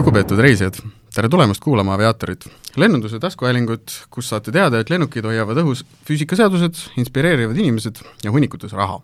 [0.00, 0.78] lugupeetud reisijad,
[1.12, 2.46] tere tulemast kuulama Aviaatorit,
[2.80, 9.02] lennunduse taskuhäälingut, kus saate teada, et lennukid hoiavad õhus füüsikaseadused, inspireerivad inimesed ja hunnikutes raha.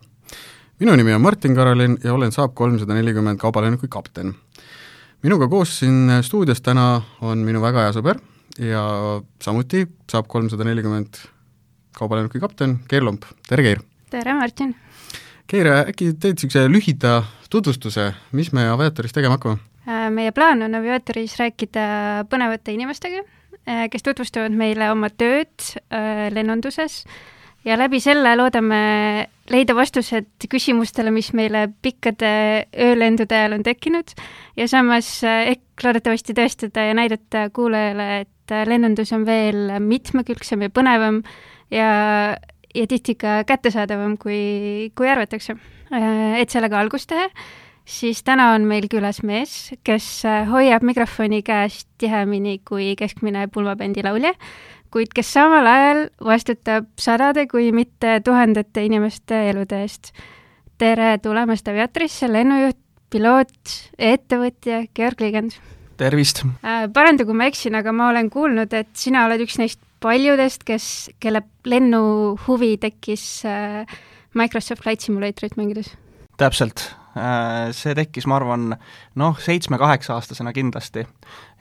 [0.79, 4.33] minu nimi on Martin Karolin ja olen Saab kolmsada nelikümmend kaubalennuki kapten.
[5.23, 8.17] minuga koos siin stuudios täna on minu väga hea sõber
[8.57, 11.21] ja samuti Saab kolmsada nelikümmend
[11.93, 13.85] kaubalennuki kapten Keir Lomp, tere Keir!
[14.09, 14.75] tere, Martin!
[15.47, 19.61] Keir, äkki teed niisuguse lühida tutvustuse, mis me Aviatoris tegema hakkame?
[19.87, 21.83] Äh, meie plaan on Aviatoris rääkida
[22.27, 23.21] põnevate inimestega,
[23.63, 27.05] äh, kes tutvustavad meile oma tööd äh, lennunduses.
[27.63, 28.79] Ja läbi selle loodame
[29.51, 32.31] leida vastused küsimustele, mis meile pikkade
[32.83, 34.11] öölendude ajal on tekkinud.
[34.59, 41.21] Ja samas ehk loodetavasti tõestada ja näidata kuulajale, et lennundus on veel mitmekülgsem ja põnevam
[41.71, 41.89] ja,
[42.75, 45.57] ja tihti ka kättesaadavam, kui, kui arvatakse.
[46.39, 47.27] Et sellega algust teha
[47.87, 54.03] siis täna on meil külas mees, kes äh, hoiab mikrofoni käes tihemini kui keskmine pulmabändi
[54.05, 54.33] laulja,
[54.93, 60.11] kuid kes samal ajal vastutab sadade, kui mitte tuhandete inimeste elude eest.
[60.77, 62.77] tere tulemast Aviatrisse, lennujuht,
[63.09, 65.57] piloot, ettevõtja Georg Liigend.
[65.97, 66.85] tervist äh,!
[66.93, 71.09] paranda, kui ma eksin, aga ma olen kuulnud, et sina oled üks neist paljudest, kes,
[71.19, 73.97] kelle lennuhuvi tekkis äh,
[74.37, 75.95] Microsoft Flight Simulatorit mängides.
[76.37, 76.91] täpselt
[77.75, 78.75] see tekkis, ma arvan,
[79.19, 81.05] noh, seitsme-kaheksa-aastasena kindlasti.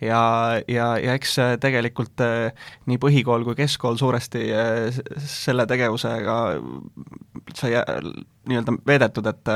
[0.01, 0.21] ja,
[0.69, 6.37] ja, ja eks tegelikult äh, nii põhikool kui keskkool suuresti äh, selle tegevusega
[7.55, 7.79] sai
[8.47, 9.55] nii-öelda veedetud, et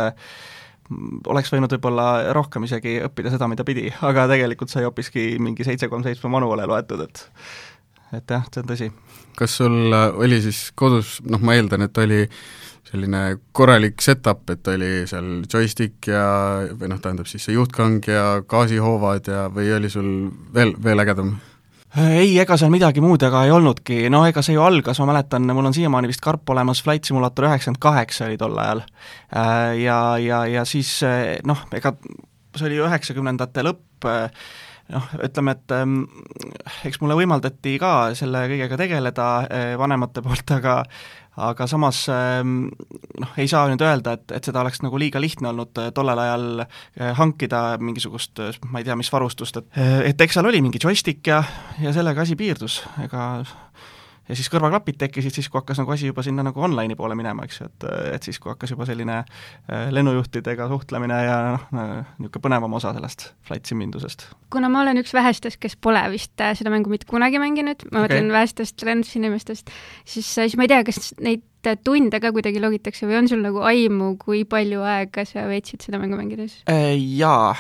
[1.31, 5.89] oleks võinud võib-olla rohkem isegi õppida seda, mida pidi, aga tegelikult sai hoopiski mingi seitse
[5.91, 7.29] kolm seitsme manuale loetud, et
[8.17, 8.89] et jah, see on tõsi.
[9.39, 12.25] kas sul oli siis kodus, noh ma eeldan, et oli
[12.89, 16.25] selline korralik setup, et oli seal joystick ja
[16.73, 20.11] või noh, tähendab siis see juhtkang ja gaasihoovad ja või oli sul
[20.55, 21.37] veel, veel ägedam?
[21.99, 25.47] ei, ega seal midagi muud ega ei olnudki, no ega see ju algas, ma mäletan,
[25.51, 28.85] mul on siiamaani vist karp olemas, Flight Simulator üheksakümmend kaheksa oli tol ajal.
[29.35, 31.01] Äh, ja, ja, ja siis
[31.47, 31.97] noh, ega
[32.57, 34.11] see oli üheksakümnendate lõpp,
[34.95, 36.03] noh, ütleme, et ähm,
[36.87, 40.81] eks mulle võimaldati ka selle kõigega tegeleda äh, vanemate poolt, aga
[41.37, 42.69] aga samas ähm,
[43.21, 46.19] noh, ei saa nüüd öelda, et, et seda oleks nagu liiga lihtne olnud äh, tollel
[46.19, 49.81] ajal äh, hankida mingisugust ma ei tea, mis varustust, et
[50.11, 51.43] et eks seal oli mingi joystick ja,
[51.81, 53.31] ja sellega asi piirdus, ega
[54.31, 57.47] ja siis kõrvaklapid tekkisid siis, kui hakkas nagu asi juba sinna nagu online'i poole minema,
[57.47, 61.67] eks ju, et et siis, kui hakkas juba selline äh, lennujuhtidega suhtlemine ja noh,
[62.21, 64.29] niisugune põnevam osa sellest flight simindusest.
[64.51, 68.05] kuna ma olen üks vähestest, kes pole vist äh, seda mängu mitte kunagi mänginud, ma
[68.05, 68.09] okay.
[68.21, 69.71] mõtlen vähestest lendusinimestest,
[70.05, 71.47] siis, siis ma ei tea, kas neid
[71.85, 76.01] tunde ka kuidagi logitakse või on sul nagu aimu, kui palju aega sa veetsid seda
[76.01, 76.63] mängu mängides?
[76.65, 77.51] Jaa,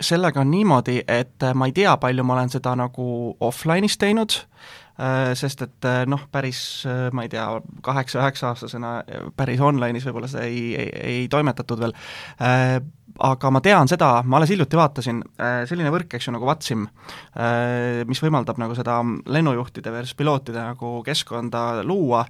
[0.00, 3.10] sellega on niimoodi, et ma ei tea, palju ma olen seda nagu
[3.44, 4.87] offline'is teinud, Äh,
[5.38, 7.46] sest et äh, noh, päris äh, ma ei tea,
[7.86, 8.92] kaheksa-üheksa-aastasena
[9.38, 11.94] päris online'is võib-olla seda ei, ei, ei toimetatud veel,
[13.28, 15.22] aga ma tean seda, ma alles hiljuti vaatasin,
[15.70, 16.84] selline võrk, eks ju, nagu Vatsim,
[18.06, 22.22] mis võimaldab nagu seda lennujuhtide versus pilootide nagu keskkonda luua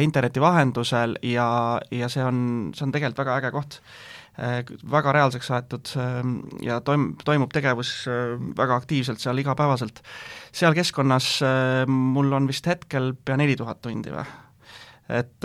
[0.00, 1.50] interneti vahendusel ja,
[1.92, 2.40] ja see on,
[2.76, 3.80] see on tegelikult väga äge koht.
[3.82, 10.00] Äh, väga reaalseks aetud ähm, ja toim-, toimub tegevus äh, väga aktiivselt seal igapäevaselt.
[10.52, 14.24] seal keskkonnas äh, mul on vist hetkel pea neli tuhat tundi või?
[15.12, 15.44] et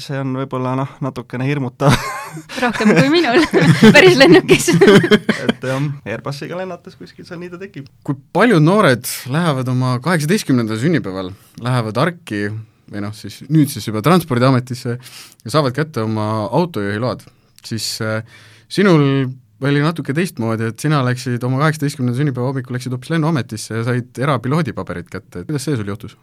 [0.00, 1.92] see on võib-olla noh, natukene hirmutav
[2.64, 3.44] rohkem kui minul
[3.94, 4.72] päris lennukis
[5.44, 7.86] et jah, Airbusiga lennates kuskil seal nii ta tekib.
[8.02, 11.30] kui paljud noored lähevad oma kaheksateistkümnendal sünnipäeval,
[11.62, 12.48] lähevad ARK-i
[12.90, 17.28] või noh, siis nüüd siis juba Transpordiametisse ja saavad kätte oma autojuhiload
[17.68, 18.22] siis äh,
[18.68, 19.28] sinul
[19.64, 24.20] oli natuke teistmoodi, et sina läksid oma kaheksateistkümnenda sünnipäeva hommikul läksid hoopis Lennuametisse ja said
[24.20, 26.16] erapiloodi paberid kätte, et kuidas see sul juhtus?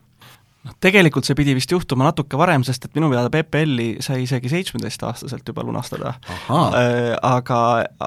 [0.67, 4.51] noh, tegelikult see pidi vist juhtuma natuke varem, sest et minu teada PPL-i sai isegi
[4.51, 6.13] seitsmeteistaastaselt juba lunastada.
[6.29, 7.61] Äh, aga,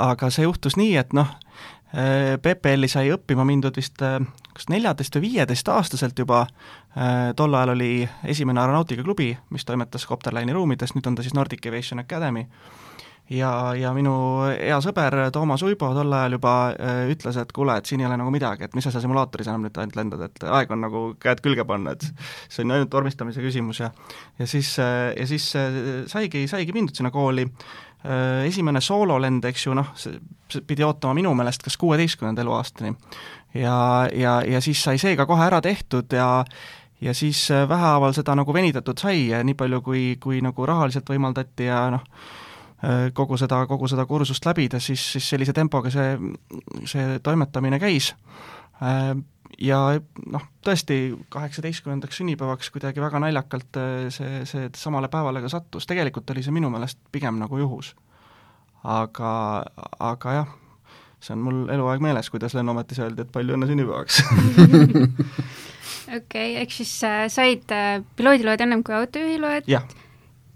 [0.04, 1.32] aga see juhtus nii, et noh,
[1.90, 6.44] äh, PPL-i sai õppima mindud vist kas neljateist või viieteist-aastaselt juba,
[7.34, 11.98] tol ajal oli esimene aeronautikaklubi, mis toimetas Copterline'i ruumides, nüüd on ta siis Nordic Aviation
[11.98, 12.44] Academy
[13.30, 14.14] ja, ja minu
[14.50, 18.18] hea sõber Toomas Uibo tol ajal juba äh, ütles, et kuule, et siin ei ole
[18.20, 21.04] nagu midagi, et mis sa seal simulaatoris enam nüüd ainult lendad, et aeg on nagu
[21.22, 22.04] käed külge panna, et
[22.52, 23.90] see on ainult vormistamise küsimus ja
[24.38, 25.80] ja siis, äh, ja siis äh,
[26.10, 27.48] saigi, saigi mindud sinna kooli,
[28.44, 30.18] esimene soololend, eks ju, noh, see
[30.68, 32.90] pidi ootama minu meelest kas kuueteistkümnenda eluaastani.
[33.56, 33.76] ja,
[34.12, 36.44] ja, ja siis sai see ka kohe ära tehtud ja
[37.00, 41.86] ja siis vähehaaval seda nagu venitatud sai, nii palju kui, kui nagu rahaliselt võimaldati ja
[41.96, 42.04] noh,
[43.16, 46.16] kogu seda, kogu seda kursust läbida, siis, siis sellise tempoga see,
[46.90, 48.10] see toimetamine käis
[49.62, 49.78] ja
[50.34, 50.98] noh, tõesti
[51.32, 53.78] kaheksateistkümnendaks sünnipäevaks kuidagi väga naljakalt
[54.12, 57.94] see, see samale päevale ka sattus, tegelikult oli see minu meelest pigem nagu juhus.
[58.84, 59.32] aga,
[60.02, 60.52] aga jah
[61.24, 64.20] see on mul eluaeg meeles, kuidas Lennuametis öeldi, et palju õnne sünnipäevaks
[66.18, 69.70] okei okay,, ehk siis äh, said äh, piloodiloed ennem kui autojuhiloed?
[69.70, 69.86] jah.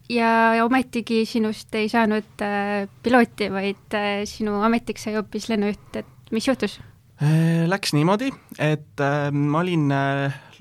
[0.09, 0.31] Ja,
[0.65, 6.49] ometigi sinust ei saanud äh, pilooti, vaid äh, sinu ametiks sai hoopis lennujuht, et mis
[6.49, 6.79] juhtus
[7.23, 7.67] äh,?
[7.69, 8.31] Läks niimoodi,
[8.63, 9.01] et
[9.35, 9.91] ma olin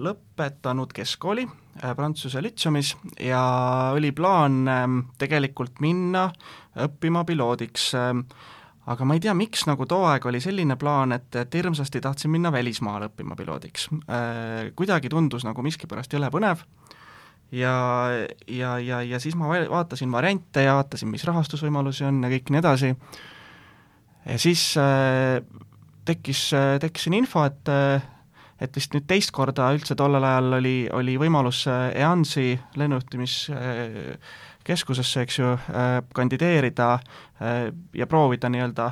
[0.02, 1.46] lõpetanud keskkooli
[1.78, 3.42] Prantsuse lütseumis ja
[3.96, 4.86] oli plaan äh,
[5.22, 6.28] tegelikult minna
[6.88, 8.14] õppima piloodiks äh,
[8.88, 12.32] aga ma ei tea, miks nagu too aeg oli selline plaan, et, et hirmsasti tahtsin
[12.32, 13.90] minna välismaale õppima piloodiks.
[14.80, 16.64] Kuidagi tundus nagu miskipärast jõle põnev
[17.52, 18.10] ja,
[18.48, 22.62] ja, ja, ja siis ma vaatasin variante ja vaatasin, mis rahastusvõimalusi on ja kõik nii
[22.64, 22.92] edasi,
[24.26, 25.40] ja siis äh,
[26.08, 28.14] tekkis äh,, tekkis siin info, et äh,
[28.58, 34.38] et vist nüüd teist korda üldse tollel ajal oli, oli võimalus äh, EANS-i lennujuhtimis äh,
[34.68, 35.54] keskusesse, eks ju,
[36.12, 36.88] kandideerida
[37.96, 38.90] ja proovida nii-öelda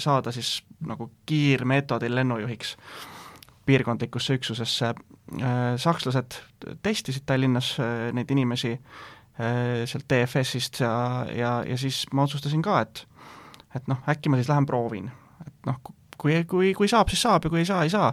[0.00, 2.70] saada siis nagu kiirmeetodil lennujuhiks
[3.70, 4.92] piirkondlikusse üksusesse.
[5.78, 6.36] sakslased
[6.82, 7.76] testisid Tallinnas
[8.12, 8.72] neid inimesi
[9.38, 10.92] sealt DFS-ist ja,
[11.30, 13.04] ja, ja siis ma otsustasin ka, et
[13.74, 15.10] et noh, äkki ma siis lähen proovin,
[15.46, 15.78] et noh,
[16.20, 18.10] kui, kui, kui saab, siis saab ja kui ei saa, ei saa.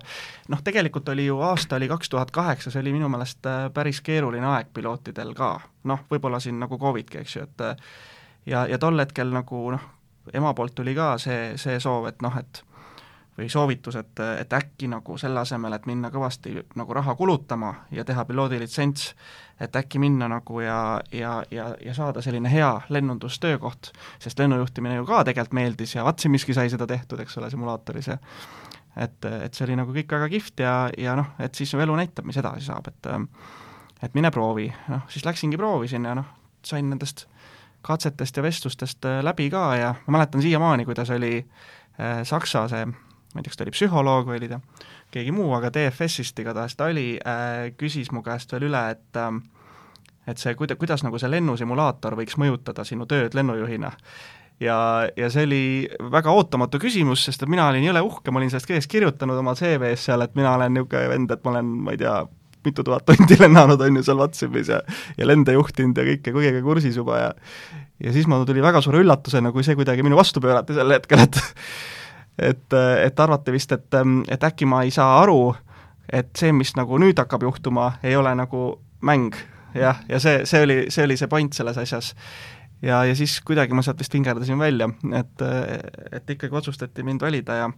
[0.53, 4.01] noh, tegelikult oli ju, aasta oli kaks tuhat kaheksa, see oli minu meelest äh, päris
[4.05, 5.55] keeruline aeg pilootidel ka,
[5.89, 7.91] noh, võib-olla siin nagu Covidki, eks ju, et äh,
[8.45, 9.89] ja, ja tol hetkel nagu noh,
[10.33, 12.63] ema poolt tuli ka see, see soov, et noh, et
[13.37, 18.05] või soovitus, et, et äkki nagu selle asemel, et minna kõvasti nagu raha kulutama ja
[18.05, 19.11] teha piloodilitsents,
[19.61, 23.91] et äkki minna nagu ja, ja, ja, ja saada selline hea lennundustöökoht,
[24.23, 28.17] sest lennujuhtimine ju ka tegelikult meeldis ja Vatsimiski sai seda tehtud, eks ole, simulaatoris ja
[28.97, 32.25] et, et see oli nagu kõik väga kihvt ja, ja noh, et siis elu näitab,
[32.25, 33.13] mis edasi saab, et
[34.03, 36.25] et mine proovi, noh, siis läksingi proovisin ja noh,
[36.65, 37.25] sain nendest
[37.85, 42.85] katsetest ja vestlustest läbi ka ja ma mäletan siiamaani, kuidas oli äh, Saksa see
[43.37, 44.61] ma ei tea, kas ta oli psühholoog või oli ta
[45.13, 49.37] keegi muu, aga DFS-ist igatahes ta oli äh,, küsis mu käest veel üle, et äh,
[50.27, 53.91] et see, kuida-, kuidas nagu see lennusimulaator võiks mõjutada sinu tööd lennujuhina.
[54.59, 54.77] ja,
[55.15, 55.63] ja see oli
[56.11, 59.55] väga ootamatu küsimus, sest et mina olin jõle uhke, ma olin sellest kõigest kirjutanud oma
[59.55, 62.15] CV-s seal, et mina olen niisugune vend, et ma olen, ma ei tea,
[62.67, 64.81] mitu tuhat tundi lennanud, on ju, seal Whatsapis ja
[65.17, 67.29] ja lende juhtinud ja kõike, kõigega kursis juba ja
[68.03, 71.23] ja siis ma tuli väga suure üllatusena, kui see kuidagi minu vastu pöörati sel hetkel,
[71.23, 71.39] et
[72.37, 72.73] et,
[73.03, 73.99] et arvati vist, et,
[74.29, 75.55] et äkki ma ei saa aru,
[76.13, 78.67] et see, mis nagu nüüd hakkab juhtuma, ei ole nagu
[79.05, 79.35] mäng,
[79.75, 82.13] jah, ja see, see oli, see oli see point selles asjas.
[82.81, 85.47] ja, ja siis kuidagi ma sealt vist vingerdasin välja, et,
[86.11, 87.71] et ikkagi otsustati mind valida ja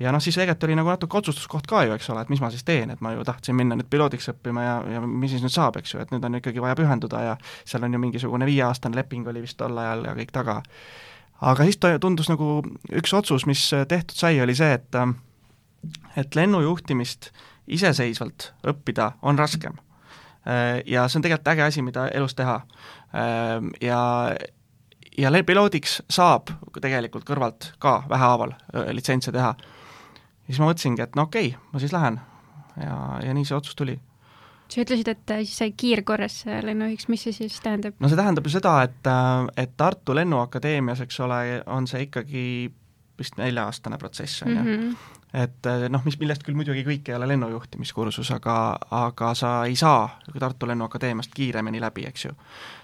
[0.00, 2.48] ja noh, siis tegelikult oli nagu natuke otsustuskoht ka ju, eks ole, et mis ma
[2.52, 5.52] siis teen, et ma ju tahtsin minna nüüd piloodiks õppima ja, ja mis siis nüüd
[5.52, 7.36] saab, eks ju, et nüüd on ikkagi vaja pühenduda ja
[7.68, 10.60] seal on ju mingisugune viieaastane leping oli vist tol ajal ja kõik taga
[11.40, 12.60] aga siis ta tundus nagu
[12.92, 15.00] üks otsus, mis tehtud sai, oli see, et
[16.20, 17.30] et lennujuhtimist
[17.70, 19.78] iseseisvalt õppida on raskem.
[20.86, 22.58] Ja see on tegelikult äge asi, mida elus teha.
[23.80, 24.00] Ja,
[25.16, 28.52] ja piloodiks saab tegelikult kõrvalt ka vähehaaval
[28.92, 29.54] litsentse teha.
[30.46, 32.20] siis ma mõtlesingi, et no okei okay,, ma siis lähen.
[32.76, 34.00] ja, ja nii see otsus tuli
[34.70, 37.96] sa ütlesid, et äh, siis sai kiirkorras lennujuhiks, mis see siis tähendab?
[38.00, 42.44] no see tähendab ju seda, et, äh, et Tartu Lennuakadeemias, eks ole, on see ikkagi
[43.20, 44.62] vist nelja-aastane protsess, on ju.
[44.62, 44.92] Mhm.
[45.42, 48.56] et äh, noh, mis, millest küll muidugi kõik ei ole lennujuhtimiskursus, aga,
[49.02, 50.08] aga sa ei saa
[50.38, 52.34] Tartu Lennuakadeemiast kiiremini läbi, eks ju.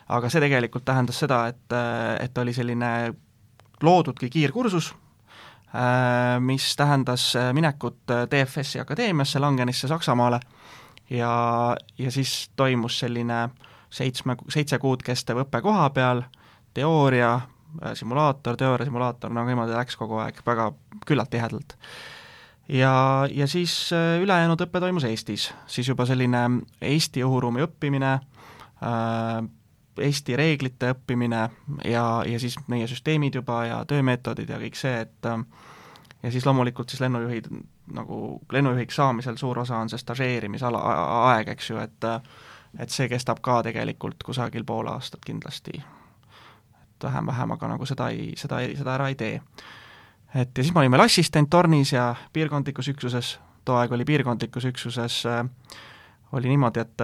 [0.08, 1.74] aga see tegelikult tähendas seda, et,
[2.22, 2.92] et oli selline
[3.82, 4.92] loodudki kiirkursus,
[6.40, 10.38] mis tähendas minekut DFS-i akadeemiasse Langenisse Saksamaale
[11.10, 13.48] ja, ja siis toimus selline
[13.90, 16.22] seitsme, seitse kuud kestev õpe koha peal,
[16.74, 17.34] teooria,
[17.82, 20.70] äh, simulaator, teooria, simulaator, no niimoodi läks kogu aeg väga
[21.06, 21.76] küllalt tihedalt.
[22.68, 26.48] ja, ja siis äh, ülejäänud õpe toimus Eestis, siis juba selline
[26.80, 29.44] Eesti õhuruumi õppimine äh,,
[29.96, 31.38] Eesti reeglite õppimine
[31.88, 35.28] ja, ja siis meie süsteemid juba ja töömeetodid ja kõik see, et
[36.22, 37.48] ja siis loomulikult siis lennujuhid
[37.94, 40.80] nagu lennujuhiks saamisel suur osa on see stažeerimisala,
[41.32, 42.06] aeg, eks ju, et
[42.78, 45.82] et see kestab ka tegelikult kusagil pool aastat kindlasti.
[46.76, 49.40] et vähem-vähem, aga nagu seda ei, seda ei, seda ära ei tee.
[50.34, 54.64] et ja siis ma olin veel assistent tornis ja piirkondlikus üksuses, too aeg oli piirkondlikus
[54.64, 55.44] üksuses äh,
[56.32, 57.02] oli niimoodi, et,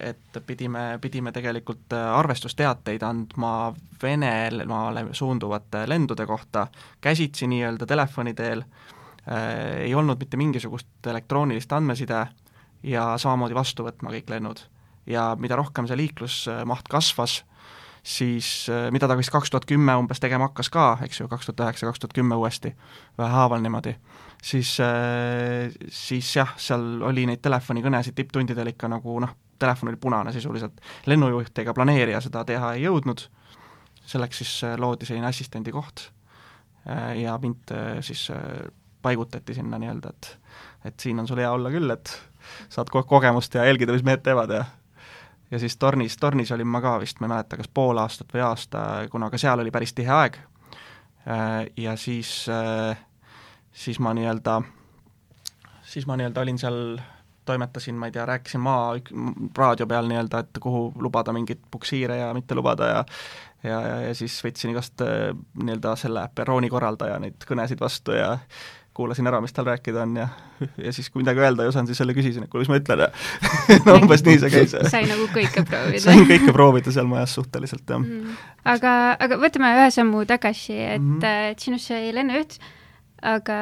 [0.00, 6.66] et pidime, pidime tegelikult arvestusteateid andma Venemaale suunduvate lendude kohta
[7.00, 12.24] käsitsi nii-öelda telefoni teel äh,, ei olnud mitte mingisugust elektroonilist andmeside
[12.82, 14.64] ja samamoodi vastu võtma kõik lennud.
[15.06, 17.44] ja mida rohkem see liiklusmaht kasvas,
[18.02, 21.62] siis mida ta vist kaks tuhat kümme umbes tegema hakkas ka, eks ju, kaks tuhat
[21.68, 22.74] üheksa, kaks tuhat kümme uuesti,
[23.18, 23.94] vähehaaval niimoodi
[24.42, 30.32] siis, äh, siis jah, seal oli neid telefonikõnesid tipptundidel ikka nagu noh, telefon oli punane
[30.34, 30.80] sisuliselt.
[31.06, 33.26] lennujuht ega planeerija seda teha ei jõudnud,
[34.06, 36.08] selleks siis äh, loodi selline assistendi koht
[36.88, 38.28] äh, ja mind siis
[39.02, 40.38] paigutati sinna nii-öelda, et
[40.84, 42.10] et siin on sul hea olla küll, et
[42.68, 44.64] saad ko-, kogemust ja jälgida, mis mehed teevad ja
[45.50, 48.42] ja siis tornis, tornis olin ma ka vist, ma ei mäleta, kas pool aastat või
[48.46, 50.38] aasta, kuna ka seal oli päris tihe aeg,
[51.76, 52.98] ja siis äh,
[53.72, 54.62] siis ma nii-öelda,
[55.82, 56.98] siis ma nii-öelda olin seal,
[57.44, 58.94] toimetasin, ma ei tea, rääkisin maa
[59.58, 63.04] raadio peal nii-öelda, et kuhu lubada mingeid puksiire ja mitte lubada ja
[63.62, 65.32] ja, ja, ja siis võtsin igast äh,
[65.62, 68.36] nii-öelda selle perrooni korraldaja neid kõnesid vastu ja
[68.96, 70.26] kuulasin ära, mis tal rääkida on ja,
[70.76, 73.04] ja siis, kui midagi öelda ei osanud, siis jälle küsisin, et kuule, mis ma ütlen
[73.06, 73.08] ja
[73.86, 74.76] no umbes nii see käis.
[74.92, 78.36] sai nagu kõike proovida sain kõike proovida seal majas suhteliselt, jah mm..
[78.74, 81.50] aga, aga võtame ühe sammu tagasi, et mm, -hmm.
[81.54, 82.60] et sinust sai lennujuht
[83.22, 83.56] aga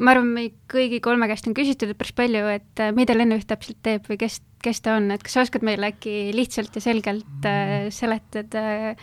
[0.00, 3.78] ma arvan, meid kõigi kolme käest on küsitud päris palju, et äh, mida lennujuht täpselt
[3.84, 7.48] teeb või kes, kes ta on, et kas sa oskad meile äkki lihtsalt ja selgelt
[7.48, 8.96] äh, seletada,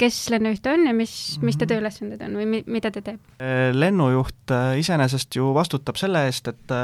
[0.00, 1.14] kes lennujuht on ja mis,
[1.44, 1.72] mis ta mhm.
[1.72, 3.20] tööülesanded on või mi-, mida ta teeb?
[3.42, 6.74] Äh, lennujuht äh, iseenesest ju vastutab selle eest, et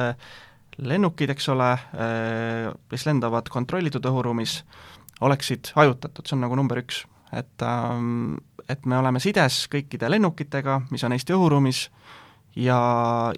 [0.76, 1.70] lennukid, eks ole,
[2.92, 4.58] mis lendavad kontrollitud õhuruumis,
[5.24, 7.06] oleksid hajutatud, see on nagu number üks.
[7.32, 8.36] et, ähm,
[8.68, 11.86] et me oleme sides kõikide lennukitega, mis on Eesti õhuruumis,
[12.56, 12.78] ja,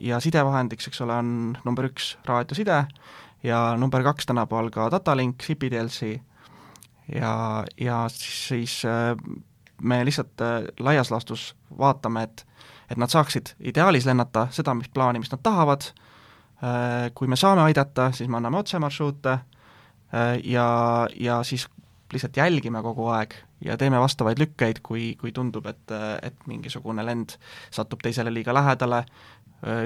[0.00, 1.30] ja sidevahendiks, eks ole, on
[1.66, 2.85] number üks raadioside
[3.47, 6.18] ja number kaks tänapäeval ka datalink, CPDLC
[7.14, 9.14] ja, ja siis, siis äh,
[9.82, 12.47] me lihtsalt äh, laias laastus vaatame, et
[12.88, 15.90] et nad saaksid ideaalis lennata seda, mis plaani, mis nad tahavad,
[16.64, 19.38] äh, kui me saame aidata, siis me anname otsemarsruute
[20.44, 20.68] ja,
[21.20, 21.66] ja siis
[22.12, 25.92] lihtsalt jälgime kogu aeg ja teeme vastavaid lükkeid, kui, kui tundub, et,
[26.23, 27.35] et mingisugune lend
[27.70, 29.02] satub teisele liiga lähedale,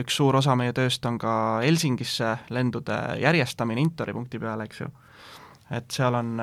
[0.02, 1.34] üks suur osa meie tööst on ka
[1.64, 4.90] Helsingisse lendude järjestamine Intori punkti peale, eks ju.
[5.72, 6.34] Et seal on,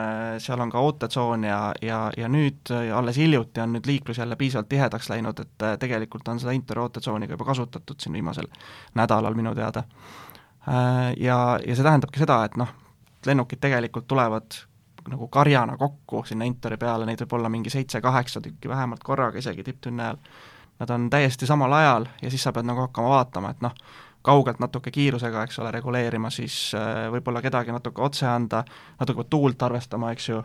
[0.41, 4.69] seal on ka ootetsoon ja, ja, ja nüüd alles hiljuti on nüüd liiklus jälle piisavalt
[4.71, 8.49] tihedaks läinud, et tegelikult on seda Intori ootetsooni ka juba kasutatud siin viimasel
[8.97, 9.83] nädalal minu teada.
[10.65, 12.73] Ja, ja see tähendabki seda, et noh,
[13.25, 14.57] lennukid tegelikult tulevad
[15.09, 19.63] nagu karjana kokku sinna Intori peale, neid võib olla mingi seitse-kaheksa tükki vähemalt korraga isegi
[19.63, 20.19] tipptunni ajal.
[20.79, 23.73] Nad on täiesti samal ajal ja siis sa pead nagu hakkama vaatama, et noh,
[24.29, 28.63] kaugelt natuke kiirusega, eks ole, reguleerima, siis äh, võib-olla kedagi natuke otse anda,
[28.99, 30.41] natuke tuult arvestama, eks ju,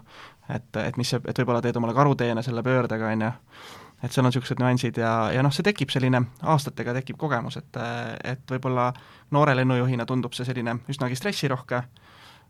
[0.49, 3.33] et, et mis see, et võib-olla teed omale karuteene selle pöördega, on ju,
[4.05, 6.23] et seal on niisugused nüansid ja, ja noh, see tekib selline,
[6.55, 7.81] aastatega tekib kogemus, et,
[8.25, 8.91] et võib-olla
[9.35, 11.85] noore lennujuhina tundub see selline üsnagi stressirohke,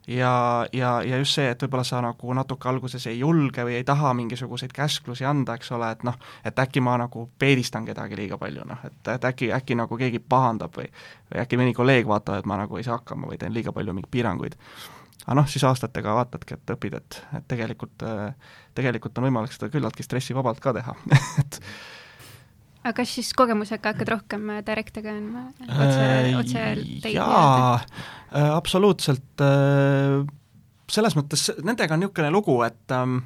[0.06, 3.84] ja, ja, ja just see, et võib-olla sa nagu natuke alguses ei julge või ei
[3.88, 8.38] taha mingisuguseid käsklusi anda, eks ole, et noh, et äkki ma nagu peedistan kedagi liiga
[8.40, 10.90] palju, noh, et, et äkki, äkki nagu keegi pahandab või
[11.32, 13.96] või äkki mõni kolleeg vaatab, et ma nagu ei saa hakkama või teen liiga palju
[13.96, 14.56] mingeid piiranguid.
[15.24, 18.04] aga noh, siis aastatega vaatadki, et õpid, et, et tegelikult,
[18.74, 20.96] tegelikult on võimalik seda küllaltki stressivabalt ka teha
[21.42, 21.60] et
[22.84, 26.64] aga kas siis kogemusega hakkad rohkem äh, direktiga andma, otse, äh, otse
[27.02, 27.14] teid?
[27.16, 29.44] jaa, äh, absoluutselt,
[30.94, 33.22] selles mõttes nendega on niisugune lugu, et ähm,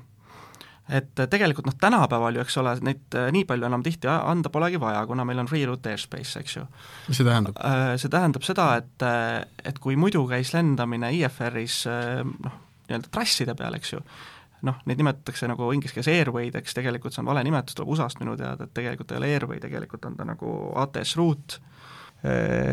[0.89, 5.03] et tegelikult noh, tänapäeval ju, eks ole, neid nii palju enam tihti anda polegi vaja,
[5.11, 6.63] kuna meil on free route airspace, eks ju.
[7.11, 7.59] mis see tähendab?
[8.01, 9.05] See tähendab seda, et,
[9.69, 12.57] et kui muidu käis lendamine IFR-is noh,
[12.89, 14.01] nii-öelda trasside peal, eks ju,
[14.67, 18.37] noh, neid nimetatakse nagu inglise keeles airway'deks, tegelikult see on vale nimetus, tuleb USA-st minu
[18.39, 21.61] teada, et tegelikult ei ole airway, tegelikult on ta nagu ATS route,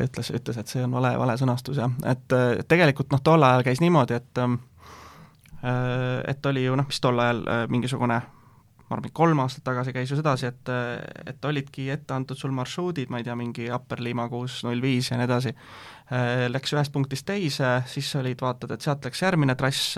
[0.05, 2.37] ütles, ütles, et see on vale, vale sõnastus jah, et
[2.69, 4.45] tegelikult noh, tol ajal käis niimoodi, et
[5.65, 8.19] et oli ju noh, mis tol ajal mingisugune
[8.85, 10.71] ma arvan, kolm aastat tagasi käis ju sedasi, et,
[11.31, 15.09] et olidki ette antud sul marsruudid, ma ei tea, mingi Upper Lima kuus null viis
[15.09, 15.55] ja nii edasi,
[16.53, 19.95] läks ühest punktist teise, siis olid, vaatad, et sealt läks järgmine trass,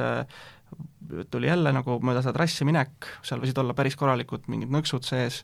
[1.31, 5.43] tuli jälle nagu mööda seda trassi minek, seal võisid olla päris korralikud mingid nõksud sees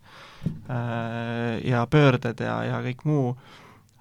[0.70, 3.36] äh, ja pöörded ja, ja kõik muu,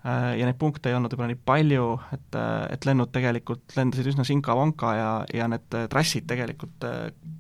[0.03, 1.87] äh, ja neid punkte ei olnud võib-olla nii palju,
[2.17, 2.41] et,
[2.75, 6.89] et lennud tegelikult lendasid üsna sinka-vonka ja, ja need trassid tegelikult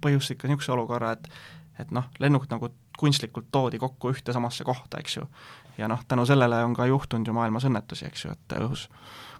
[0.04, 1.28] põhjustasid ka niisuguse olukorra, et
[1.80, 5.26] et noh, lennuk nagu kunstlikult toodi kokku ühte samasse kohta, eks ju.
[5.78, 8.88] ja noh, tänu sellele on ka juhtunud ju maailmas õnnetusi, eks ju, et õhus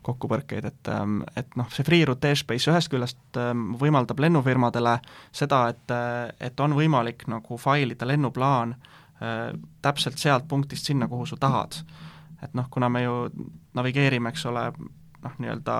[0.03, 4.97] kokkupõrkeid, et ähm, et noh, see Free Route Airspace ühest küljest ähm, võimaldab lennufirmadele
[5.35, 5.95] seda, et,
[6.41, 11.83] et on võimalik nagu failida lennuplaan äh, täpselt sealt punktist sinna, kuhu sa tahad.
[12.43, 13.15] et noh, kuna me ju
[13.79, 14.65] navigeerime, eks ole,
[15.23, 15.77] noh, nii-öelda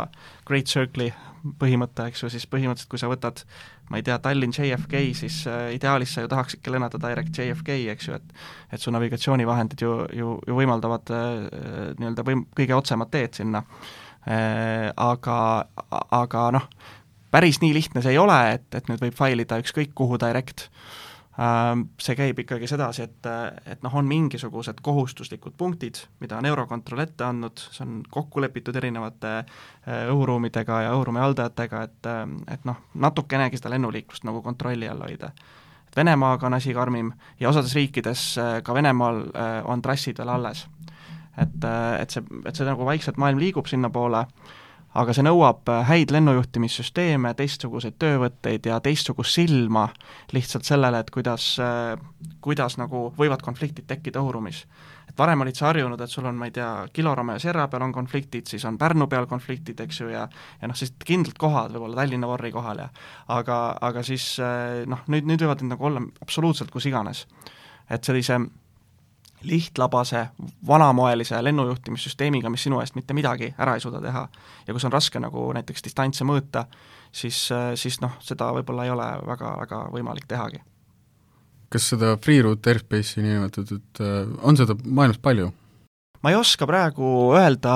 [0.47, 1.11] Great Circle'i
[1.59, 3.43] põhimõte, eks ju, siis põhimõtteliselt kui sa võtad
[3.91, 8.09] ma ei tea, Tallinn JFK, siis äh, ideaalis sa ju tahaksidki lennata direct JFK, eks
[8.09, 8.39] ju, et
[8.73, 11.27] et su navigatsioonivahendid ju, ju, ju võimaldavad äh,
[11.99, 13.93] nii-öelda võim-, kõige otsemat teed sinna äh,.
[14.23, 15.37] Aga,
[16.15, 16.67] aga noh,
[17.35, 20.93] päris nii lihtne see ei ole, et, et nüüd võib failida ükskõik kuhu direct äh,
[21.41, 23.27] Ähm, see käib ikkagi sedasi, et,
[23.65, 28.77] et noh, on mingisugused kohustuslikud punktid, mida on Eurokontroll ette andnud, see on kokku lepitud
[28.77, 32.11] erinevate äh, õhuruumidega ja õhuruumi haldajatega, et,
[32.53, 35.33] et noh, natukenegi seda lennuliiklust nagu kontrolli all hoida.
[35.97, 40.67] Venemaaga on asi karmim ja osades riikides, äh, ka Venemaal, äh, on trassid veel alles.
[41.41, 41.65] Et,
[42.01, 44.27] et see, et see nagu vaikselt maailm liigub sinnapoole,
[44.99, 49.87] aga see nõuab äh, häid lennujuhtimissüsteeme, teistsuguseid töövõtteid ja teistsugust silma
[50.37, 51.95] lihtsalt sellele, et kuidas, äh,
[52.45, 54.67] kuidas nagu võivad konfliktid tekkida õhuruumis.
[55.09, 57.83] et varem olid sa harjunud, et sul on, ma ei tea, Kilorama ja Serra peal
[57.83, 60.29] on konfliktid, siis on Pärnu peal konfliktid, eks ju, ja
[60.61, 62.89] ja noh, sellised kindlad kohad, võib-olla Tallinna Vorri kohal ja
[63.29, 67.27] aga, aga siis äh, noh, nüüd, nüüd võivad need nagu olla absoluutselt kus iganes.
[67.91, 68.39] et sellise
[69.45, 70.27] lihtlabase,
[70.67, 74.27] vanamoelise lennujuhtimissüsteemiga, mis sinu eest mitte midagi ära ei suuda teha
[74.67, 76.67] ja kus on raske nagu näiteks distantse mõõta,
[77.13, 80.63] siis, siis noh, seda võib-olla ei ole väga, väga võimalik tehagi.
[81.73, 84.03] kas seda free route airspace'i niinimetatud,
[84.43, 85.53] on seda maailmas palju?
[86.23, 87.75] ma ei oska praegu öelda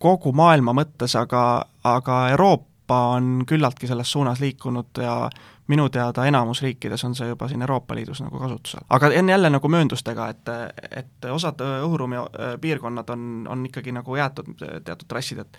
[0.00, 5.14] kogu maailma mõttes, aga, aga Euroopa on küllaltki selles suunas liikunud ja
[5.70, 8.84] minu teada enamus riikides on see juba siin Euroopa Liidus nagu kasutusel.
[8.90, 10.50] aga on jälle nagu mööndustega, et,
[10.90, 15.58] et osad õhuruumi äh, piirkonnad on, on ikkagi nagu jäetud teatud trassid, et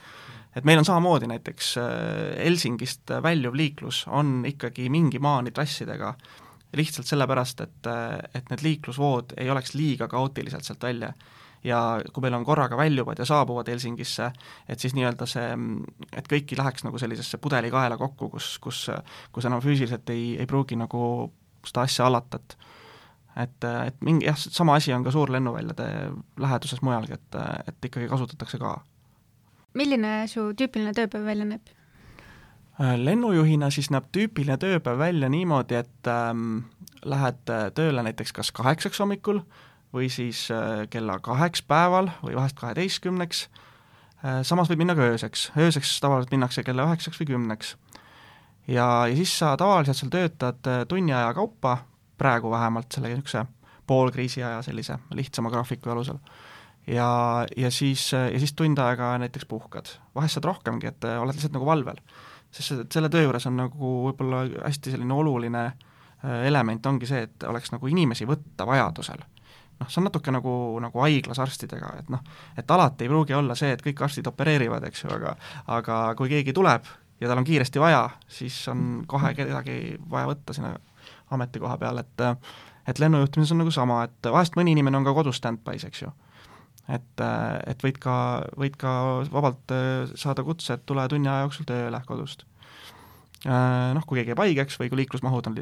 [0.56, 1.90] et meil on samamoodi näiteks äh,
[2.44, 6.14] Helsingist väljuv liiklus on ikkagi mingi maani trassidega,
[6.76, 7.88] lihtsalt sellepärast, et,
[8.36, 11.14] et need liiklusvood ei oleks liiga kaootiliselt sealt välja
[11.64, 11.80] ja
[12.14, 14.32] kui meil on korraga väljuvad ja saabuvad Helsingisse,
[14.70, 15.48] et siis nii-öelda see,
[16.18, 18.88] et kõik ei läheks nagu sellisesse pudelikaela kokku, kus, kus,
[19.32, 21.04] kus enam füüsiliselt ei, ei pruugi nagu
[21.66, 22.58] seda asja hallata, et
[23.40, 25.86] et, et mingi jah, sama asi on ka suurlennuväljade
[26.44, 28.74] läheduses mujalgi, et, et ikkagi kasutatakse ka.
[29.74, 31.72] milline su tüüpiline tööpäev välja näeb?
[32.98, 36.66] lennujuhina siis näeb tüüpiline tööpäev välja niimoodi, et ähm,
[37.06, 42.58] lähed tööle näiteks kas kaheksaks hommikul äh, või siis äh, kella kaheks päeval või vahest
[42.60, 43.44] kaheteistkümneks,
[44.24, 47.76] äh, samas võib minna ka ööseks, ööseks tavaliselt minnakse kella üheksaks või kümneks.
[48.68, 51.78] ja, ja siis sa tavaliselt seal töötad äh, tunni aja kaupa,
[52.18, 53.46] praegu vähemalt selle niisuguse
[53.88, 56.20] poolkriisi aja sellise lihtsama graafiku alusel.
[56.88, 61.58] ja, ja siis, ja siis tund aega näiteks puhkad, vahest saad rohkemgi, et oled lihtsalt
[61.58, 62.00] nagu valvel.
[62.52, 65.72] sest selle töö juures on nagu võib-olla hästi selline oluline
[66.46, 69.24] element ongi see, et oleks nagu inimesi võtta vajadusel
[69.82, 72.24] noh, see on natuke nagu, nagu haiglas arstidega, et noh,
[72.58, 75.36] et alati ei pruugi olla see, et kõik arstid opereerivad, eks ju, aga
[75.78, 76.90] aga kui keegi tuleb
[77.22, 79.78] ja tal on kiiresti vaja, siis on kohe kedagi
[80.10, 80.76] vaja võtta sinna
[81.32, 82.28] ametikoha peale, et
[82.90, 86.14] et lennujuhtimises on nagu sama, et vahest mõni inimene on ka kodus stand-by's, eks ju.
[86.90, 87.26] et,
[87.70, 88.16] et võid ka,
[88.58, 88.94] võid ka
[89.32, 89.76] vabalt
[90.18, 92.48] saada kutse, et tule tunni aja jooksul tööle kodust.
[93.46, 95.56] Noh, kui keegi jääb haigeks või kui liiklusmahud on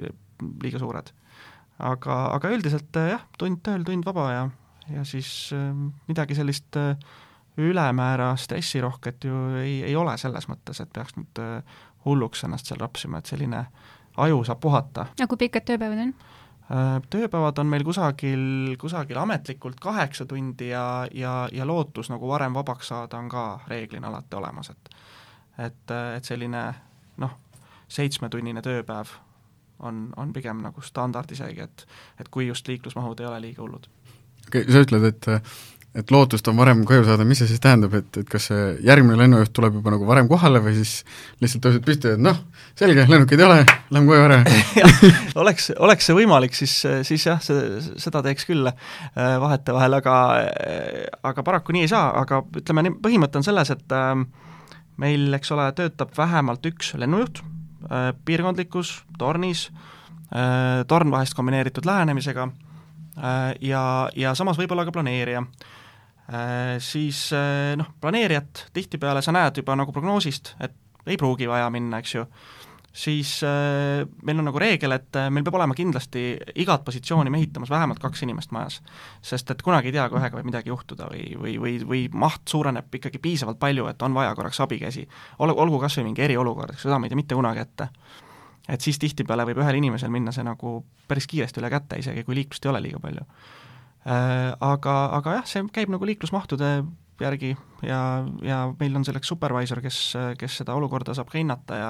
[0.64, 1.12] liiga suured
[1.80, 4.44] aga, aga üldiselt äh, jah, tund tööl, tund vaba ja,
[4.94, 5.72] ja siis äh,
[6.10, 6.96] midagi sellist äh,
[7.60, 11.42] ülemäära stressirohket ju ei, ei ole selles mõttes, et peaks nüüd
[12.06, 13.66] hulluks ennast seal rapsima, et selline
[14.20, 15.10] aju saab puhata.
[15.20, 16.14] ja kui pikad tööpäevad on?
[17.10, 22.94] Tööpäevad on meil kusagil, kusagil ametlikult kaheksa tundi ja, ja, ja lootus nagu varem vabaks
[22.94, 24.94] saada on ka reeglina alati olemas, et
[25.60, 26.62] et, et selline
[27.20, 27.34] noh,
[27.92, 29.12] seitsmetunnine tööpäev
[29.80, 31.88] on, on pigem nagu standard isegi, et
[32.20, 33.90] et kui just liiklusmahud ei ole liiga hullud.
[34.48, 35.32] okei okay,, sa ütled, et
[35.98, 39.18] et lootust on varem koju saada, mis see siis tähendab, et, et kas see järgmine
[39.18, 41.00] lennujuht tuleb juba nagu varem kohale või siis
[41.42, 42.38] lihtsalt tõused püsti, et noh,
[42.78, 44.38] selge, lennukeid ei ole, lähme koju ära.
[45.42, 46.76] Oleks, oleks see võimalik, siis,
[47.08, 48.76] siis jah, see, seda teeks küll äh,
[49.42, 50.16] vahetevahel, aga
[51.32, 54.14] aga paraku nii ei saa, aga ütleme põhimõte on selles, et äh,
[55.02, 57.42] meil, eks ole, töötab vähemalt üks lennujuht,
[57.88, 59.70] Äh, piirkondlikus tornis,
[60.36, 63.84] äh, torn vahest kombineeritud lähenemisega äh, ja,
[64.16, 65.46] ja samas võib-olla ka planeerija.
[66.86, 67.32] Siis
[67.80, 70.76] noh, planeerijat tihtipeale sa näed juba nagu prognoosist, et
[71.10, 72.28] ei pruugi vaja minna, eks ju,
[72.94, 76.24] siis äh, meil on nagu reegel, et äh, meil peab olema kindlasti
[76.60, 78.80] igat positsiooni mehitamas vähemalt kaks inimest majas.
[79.22, 82.48] sest et kunagi ei tea, kui ühega võib midagi juhtuda või, või, või, või maht
[82.50, 85.08] suureneb ikkagi piisavalt palju, et on vaja korraks abikäsi.
[85.40, 87.90] Ol-, olgu kas või mingi eriolukord, eks seda me ei tea mitte kunagi ette.
[88.70, 92.36] et siis tihtipeale võib ühel inimesel minna see nagu päris kiiresti üle käte, isegi kui
[92.36, 93.26] liiklust ei ole liiga palju
[94.06, 94.56] äh,.
[94.60, 96.84] Aga, aga jah, see käib nagu liiklusmahtude
[97.22, 100.00] järgi ja, ja meil on selleks supervisor, kes,
[100.40, 101.90] kes seda olukorda saab ka hinnata ja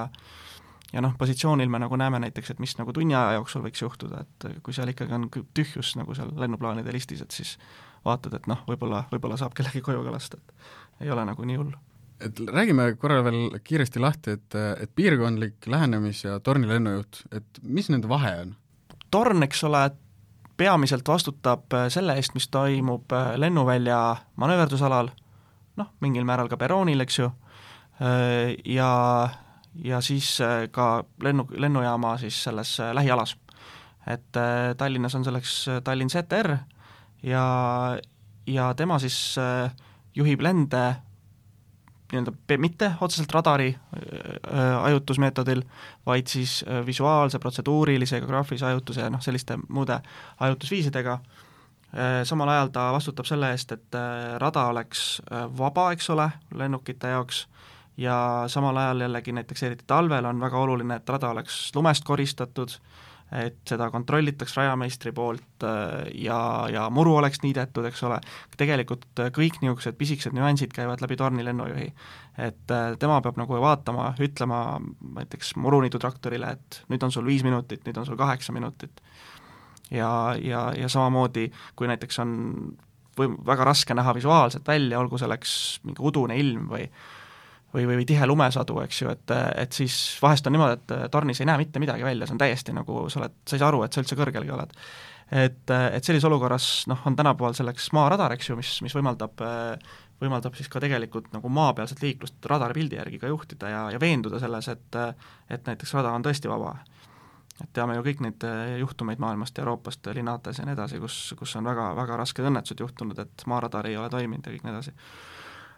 [0.92, 4.24] ja noh, positsioonil me nagu näeme näiteks, et mis nagu tunni aja jooksul võiks juhtuda,
[4.24, 7.56] et kui seal ikkagi on tühjus nagu seal lennuplaanide listis, et siis
[8.04, 11.60] vaatad, et noh, võib-olla, võib-olla saab kellegi koju ka lasta, et ei ole nagu nii
[11.60, 11.72] hull.
[12.20, 18.08] et räägime korra veel kiiresti lahti, et, et piirkondlik lähenemis- ja tornilennujuht, et mis nende
[18.08, 18.56] vahe on?
[19.10, 19.90] torn, eks ole,
[20.56, 24.00] peamiselt vastutab selle eest, mis toimub lennuvälja
[24.36, 25.08] manööverdusalal,
[25.80, 27.30] noh, mingil määral ka perroonil, eks ju,
[28.64, 28.90] ja
[29.74, 33.36] ja siis äh, ka lennu, lennujaama siis selles äh, lähialas.
[34.06, 36.56] et äh, Tallinnas on selleks Tallinn ZR
[37.22, 37.98] ja,
[38.46, 39.36] ja tema siis
[40.14, 40.96] juhib lende
[42.10, 45.62] nii-öelda mitte otseselt radari äh, ajutusmeetodil,
[46.06, 50.00] vaid siis visuaalse, protseduurilise, geograafilise ajutuse ja noh, selliste muude
[50.40, 52.24] ajutusviisidega äh,.
[52.24, 53.96] Samal ajal ta vastutab selle eest, et
[54.38, 55.22] rada oleks
[55.58, 57.48] vaba, eks ole, lennukite jaoks
[57.96, 62.72] ja samal ajal jällegi näiteks eriti talvel on väga oluline, et rada oleks lumest koristatud,
[63.32, 66.40] et seda kontrollitaks rajameistri poolt äh, ja,
[66.72, 68.18] ja muru oleks niidetud, eks ole,
[68.58, 71.92] tegelikult kõik niisugused pisikesed nüansid käivad läbi torni lennujuhi.
[72.38, 74.80] et äh, tema peab nagu vaatama, ütlema
[75.20, 79.02] näiteks muruniidutraktorile, et nüüd on sul viis minutit, nüüd on sul kaheksa minutit.
[79.90, 82.32] ja, ja, ja samamoodi, kui näiteks on
[83.18, 86.86] või väga raske näha visuaalselt välja, olgu selleks mingi udune ilm või
[87.74, 91.40] või, või, või tihe lumesadu, eks ju, et, et siis vahest on niimoodi, et tornis
[91.40, 93.84] ei näe mitte midagi välja, see on täiesti nagu, sa oled, sa ei saa aru,
[93.86, 94.76] et sa üldse kõrgelgi oled.
[95.30, 99.44] et, et sellises olukorras noh, on tänapäeval selleks maaradar, eks ju, mis, mis võimaldab
[100.20, 104.68] võimaldab siis ka tegelikult nagu maapealset liiklust radaripildi järgi ka juhtida ja, ja veenduda selles,
[104.68, 104.98] et
[105.48, 106.74] et näiteks rada on tõesti vaba.
[107.62, 108.44] et teame ju kõik neid
[108.80, 113.18] juhtumeid maailmast, Euroopast, linnates ja nii edasi, kus, kus on väga, väga rasked õnnetused juhtunud,
[113.18, 114.94] et maaradar ei ole toiminud ja kõik nii edasi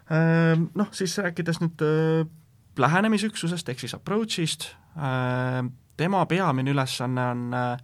[0.09, 2.27] noh, siis rääkides nüüd äh,
[2.77, 7.77] lähenemisüksusest ehk siis approach'ist, ehm, tema peamine ülesanne on äh,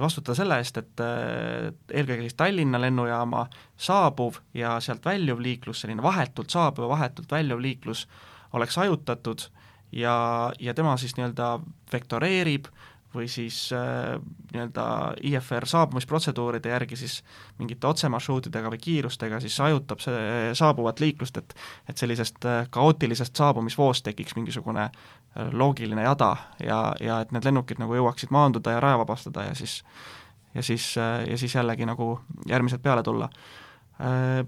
[0.00, 3.46] vastutada selle eest, et äh, eelkõige siis Tallinna lennujaama
[3.78, 8.06] saabuv ja sealt väljuv liiklus, selline vahetult saabuv ja vahetult väljuv liiklus
[8.52, 9.46] oleks hajutatud
[9.92, 10.16] ja,
[10.58, 11.58] ja tema siis nii-öelda
[11.92, 12.66] vektoreerib
[13.14, 14.20] või siis äh,
[14.52, 14.84] nii-öelda
[15.26, 17.16] IFR saabumisprotseduuride järgi siis
[17.58, 21.54] mingite otsemarsruutidega või kiirustega siis hajutab see saabuvat liiklust, et
[21.88, 27.82] et sellisest äh, kaootilisest saabumisvoost tekiks mingisugune äh, loogiline jada ja, ja et need lennukid
[27.82, 29.80] nagu jõuaksid maanduda ja raja vabastada ja siis
[30.54, 33.28] ja siis, äh, ja siis jällegi nagu järgmised peale tulla.
[34.00, 34.46] Äh,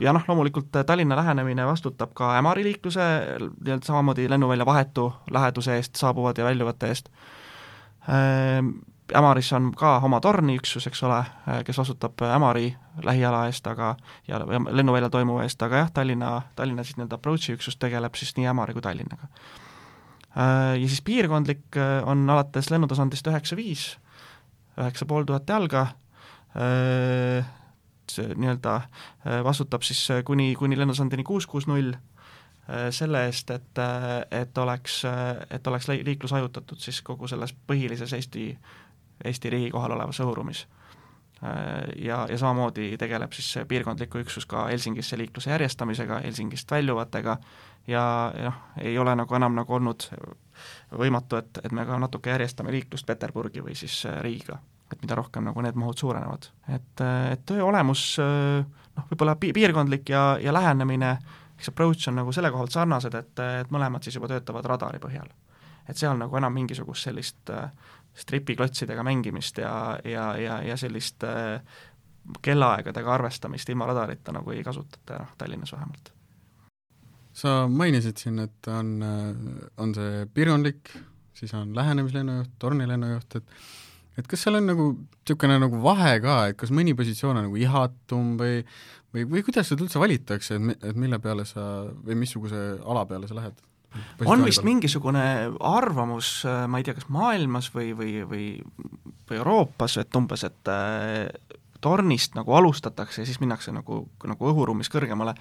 [0.00, 3.00] ja noh, loomulikult Tallinna lähenemine vastutab ka Ämari liikluse
[3.84, 7.08] samamoodi lennuvälja vahetu läheduse eest saabuvate ja väljuvate eest.
[7.08, 7.45] Ehm,
[9.14, 13.94] Ämaris on ka oma torniüksus, eks ole, eh, kes vastutab Ämari lähiala eest, aga
[14.26, 18.48] ja lennuväljal toimuva eest, aga jah, Tallinna, Tallinna siis nii-öelda approach'i üksus tegeleb siis nii
[18.50, 19.28] Ämari kui Tallinnaga.
[20.36, 23.86] Ehm, ja siis piirkondlik eh, on alates lennutasandist üheksa viis,
[24.74, 25.86] üheksa pool tuhat jalga,
[26.58, 27.46] ehm,
[28.42, 31.94] nii-öelda eh, vastutab siis kuni, kuni lennutasandini kuus kuus null,
[32.90, 38.12] selle eest, et, äh, et oleks, äh, et oleks liiklus hajutatud siis kogu selles põhilises
[38.12, 38.48] Eesti,
[39.24, 40.66] Eesti riigi kohal olevas õhuruumis.
[42.00, 47.34] Ja, ja samamoodi tegeleb siis see piirkondliku üksus ka Helsingisse liikluse järjestamisega, Helsingist väljuvatega
[47.86, 50.06] ja noh, ei ole nagu enam nagu olnud
[50.96, 54.56] võimatu, et, et me ka natuke järjestame liiklust Peterburgi või siis Riiga
[54.88, 56.48] et mida rohkem nagu need mahud suurenevad.
[56.72, 62.20] et, et töö olemus noh, võib-olla pi-, piirkondlik ja, ja lähenemine äh, eks approach on
[62.20, 65.28] nagu selle koha pealt sarnased, et, et mõlemad siis juba töötavad radari põhjal.
[65.88, 67.70] et seal nagu enam mingisugust sellist äh,
[68.16, 71.60] stripiklotsidega mängimist ja, ja, ja, ja sellist äh,
[72.42, 76.12] kellaaegadega arvestamist ilma radarita nagu ei kasutata, noh, Tallinnas vähemalt.
[77.32, 80.92] sa mainisid siin, et on, äh, on see piirkondlik,
[81.36, 83.58] siis on lähenemislennujuht, tornilennujuht, et
[84.16, 87.58] et kas seal on nagu niisugune nagu vahe ka, et kas mõni positsioon on nagu
[87.60, 88.62] ihatum või
[89.16, 93.30] või, või kuidas seda üldse valitakse, et, et mille peale sa või missuguse ala peale
[93.30, 93.64] sa lähed?
[94.28, 95.22] on vist mingisugune
[95.64, 98.48] arvamus, ma ei tea, kas maailmas või, või, või,
[99.24, 100.72] või Euroopas, et umbes, et
[101.80, 105.36] tornist nagu alustatakse ja siis minnakse nagu, nagu õhuruumis kõrgemale.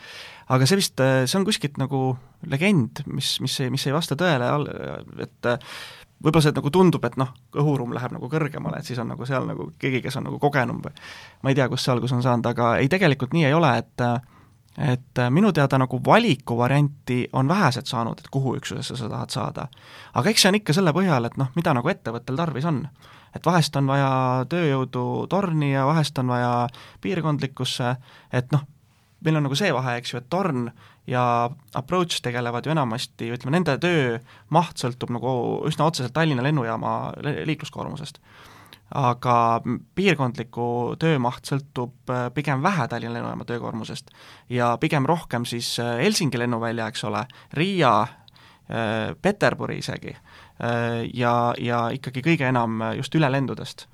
[0.51, 2.01] aga see vist, see on kuskilt nagu
[2.51, 4.51] legend, mis, mis ei, mis ei vasta tõele,
[5.25, 5.51] et
[6.23, 9.47] võib-olla see nagu tundub, et noh, õhuruum läheb nagu kõrgemale, et siis on nagu seal
[9.49, 10.95] nagu keegi, kes on nagu kogenum või
[11.43, 14.07] ma ei tea, kust see alguse on saanud, aga ei, tegelikult nii ei ole, et
[14.75, 19.67] et minu teada nagu valikuvarianti on vähesed saanud, et kuhu üksusesse sa tahad saada.
[20.13, 22.81] aga eks see on ikka selle põhjal, et noh, mida nagu ettevõttel tarvis on
[23.35, 26.51] et vahest on vaja tööjõudu torni ja vahest on vaja
[27.03, 27.95] piirkondlikkusse,
[28.33, 28.63] et noh,
[29.25, 30.69] meil on nagu see vahe, eks ju, et torn
[31.07, 34.17] ja approach tegelevad ju enamasti, ütleme, nende töö
[34.53, 35.31] maht sõltub nagu
[35.69, 36.95] üsna otseselt Tallinna lennujaama
[37.45, 38.19] liikluskoormusest.
[38.95, 39.61] aga
[39.97, 44.11] piirkondliku töömaht sõltub äh, pigem vähe Tallinna lennujaama töökoormusest
[44.49, 50.15] ja pigem rohkem siis äh, Helsingi lennuvälja, eks ole, Riia, äh, Peterburi isegi
[51.13, 53.87] ja, ja ikkagi kõige enam just ülelendudest.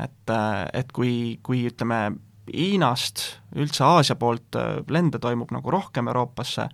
[0.00, 0.30] et,
[0.72, 2.14] et kui, kui ütleme,
[2.54, 3.22] Hiinast,
[3.56, 6.68] üldse Aasia poolt äh, lende toimub nagu rohkem Euroopasse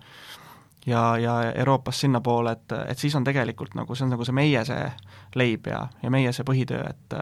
[0.85, 4.65] ja, ja Euroopast sinnapoole, et, et siis on tegelikult nagu, see on nagu see meie
[4.65, 4.91] see
[5.35, 7.21] leib ja, ja meie see põhitöö, et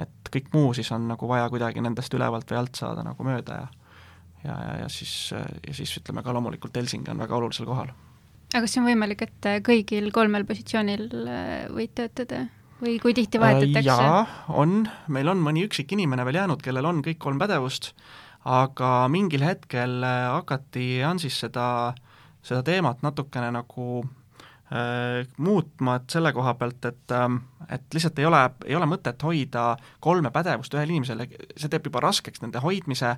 [0.00, 3.58] et kõik muu siis on nagu vaja kuidagi nendest ülevalt või alt saada nagu mööda
[3.58, 3.66] ja
[4.44, 5.34] ja, ja, ja siis,
[5.66, 7.92] ja siis ütleme ka loomulikult Helsingi on väga olulisel kohal.
[8.50, 12.46] Aga kas see on võimalik, et kõigil kolmel positsioonil äh, võid töötada
[12.80, 13.86] või kui tihti vahetatakse?
[13.86, 17.92] jaa, on, meil on mõni üksik inimene veel jäänud, kellel on kõik kolm pädevust,
[18.48, 21.66] aga mingil hetkel äh, hakati Ansis seda,
[22.42, 27.28] seda teemat natukene nagu äh, muutma, et selle koha pealt, et äh,
[27.70, 31.22] et lihtsalt ei ole, ei ole mõtet hoida kolme pädevust ühel inimesel,
[31.54, 33.12] see teeb juba raskeks nende hoidmise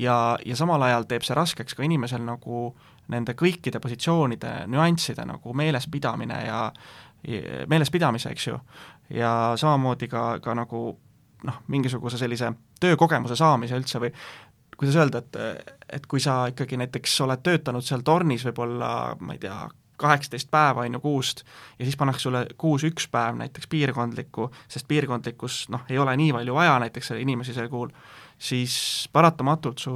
[0.00, 2.70] ja, ja samal ajal teeb see raskeks ka inimesel nagu
[3.10, 6.62] nende kõikide positsioonide nüansside nagu meelespidamine ja
[7.68, 8.58] meelespidamise, eks ju,
[9.10, 10.84] ja samamoodi ka, ka nagu
[11.44, 14.12] noh, mingisuguse sellise töökogemuse saamise üldse või
[14.80, 15.36] kuidas öelda, et,
[15.92, 19.58] et kui sa ikkagi näiteks oled töötanud seal tornis võib-olla, ma ei tea,
[20.00, 21.42] kaheksateist päeva, on ju, kuust,
[21.78, 26.32] ja siis pannakse sulle kuus üks päev näiteks piirkondlikku, sest piirkondlikkus noh, ei ole nii
[26.38, 27.92] palju vaja näiteks inimesi sel kuul,
[28.40, 28.74] siis
[29.12, 29.92] paratamatult su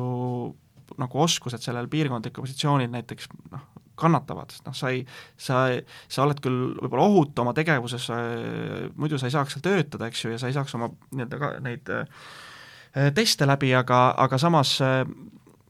[1.01, 3.65] nagu oskused sellel piirkondlikul positsioonil näiteks noh,
[3.99, 5.05] kannatavad, sest noh, sa ei,
[5.37, 5.67] sa,
[6.09, 8.09] sa oled küll võib-olla ohutu oma tegevuses,
[8.97, 11.53] muidu sa ei saaks seal töötada, eks ju, ja sa ei saaks oma nii-öelda ka
[11.65, 15.03] neid äh, teste läbi, aga, aga samas äh,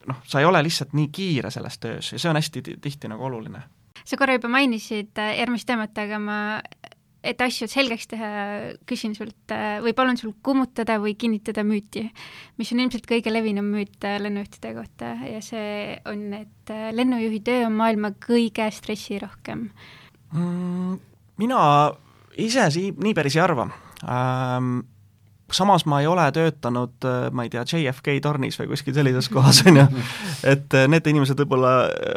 [0.08, 3.24] noh, sa ei ole lihtsalt nii kiire selles töös ja see on hästi tihti nagu
[3.28, 3.62] oluline.
[4.04, 6.38] sa korra juba mainisid äh, järgmist teemat, aga ma
[7.24, 8.30] et asju selgeks teha,
[8.88, 12.04] küsin sult äh, või palun sul kummutada või kinnitada müüti,
[12.60, 17.40] mis on ilmselt kõige levinum müüt äh, lennujuhtide kohta ja see on, et äh, lennujuhi
[17.46, 19.68] töö on maailma kõige stressirohkem
[20.32, 20.96] mm,.
[21.40, 21.60] mina
[22.40, 23.68] ise sii-, nii päris ei arva
[24.04, 24.82] ähm,
[25.54, 27.04] samas ma ei ole töötanud,
[27.36, 29.84] ma ei tea, JFK tornis või kuskil sellises kohas, on ju,
[30.52, 31.74] et need inimesed võib-olla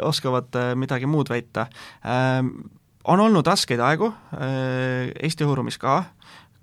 [0.08, 1.68] oskavad midagi muud väita.
[2.02, 2.56] Ähm,
[3.08, 6.02] on olnud raskeid aegu äh, Eesti õhuruumis ka,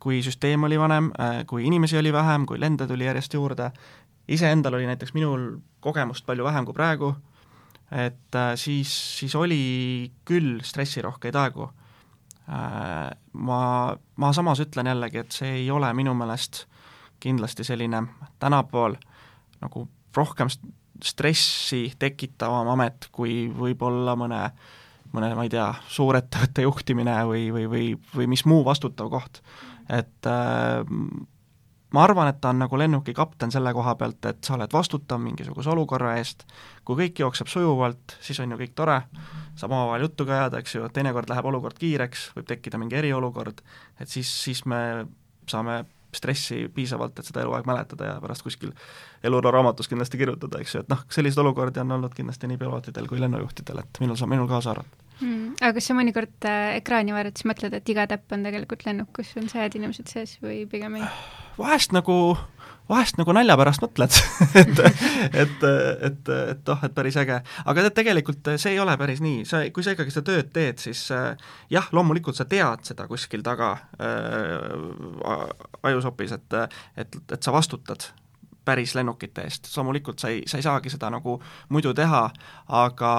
[0.01, 3.71] kui süsteem oli vanem, äh, kui inimesi oli vähem, kui lende tuli järjest juurde,
[4.31, 7.15] iseendal oli näiteks minul kogemust palju vähem kui praegu,
[7.91, 11.71] et äh, siis, siis oli küll stressirohkeid aegu.
[12.45, 13.59] Ma,
[14.21, 16.59] ma samas ütlen jällegi, et see ei ole minu meelest
[17.17, 18.03] kindlasti selline
[18.37, 18.99] tänapäeval
[19.63, 20.51] nagu rohkem
[21.01, 24.75] stressi tekitavam amet kui võib-olla mõne äh,
[25.15, 29.41] mõne, ma ei tea, suurettevõtte juhtimine või, või, või, või mis muu vastutav koht.
[29.89, 30.83] et äh,
[31.95, 35.71] ma arvan, et ta on nagu lennukikapten selle koha pealt, et sa oled vastutav mingisuguse
[35.71, 36.43] olukorra eest,
[36.87, 38.99] kui kõik jookseb sujuvalt, siis on ju kõik tore,
[39.55, 43.61] saab omavahel juttu ka ajada, eks ju, teinekord läheb olukord kiireks, võib tekkida mingi eriolukord,
[44.01, 44.81] et siis, siis me
[45.49, 45.83] saame
[46.15, 48.73] stressi piisavalt, et seda eluaeg mäletada ja pärast kuskil
[49.23, 53.09] eluloo raamatus kindlasti kirjutada, eks ju, et noh, selliseid olukordi on olnud kindlasti nii pilootidel
[53.11, 55.55] kui lennujuhtidel, et minul, minul kaasa arvatud mm,.
[55.61, 59.35] aga kas sa mõnikord äh, ekraani vaadates mõtled, et iga täpp on tegelikult lennuk, kus
[59.41, 61.09] on sajad inimesed sees või pigem ei?
[61.57, 62.37] vahest nagu
[62.89, 64.17] vahest nagu nalja pärast mõtled
[64.61, 64.81] et,
[65.33, 67.39] et, et, et oh, et päris äge.
[67.41, 70.81] aga tead, tegelikult see ei ole päris nii, sa, kui sa ikkagi seda tööd teed,
[70.83, 71.33] siis äh,
[71.73, 75.41] jah, loomulikult sa tead seda kuskil taga äh,
[75.89, 76.59] ajusopis, et,
[77.01, 78.09] et, et sa vastutad
[78.65, 81.37] päris lennukite eest, loomulikult sa ei, sa ei saagi seda nagu
[81.73, 82.23] muidu teha,
[82.81, 83.11] aga,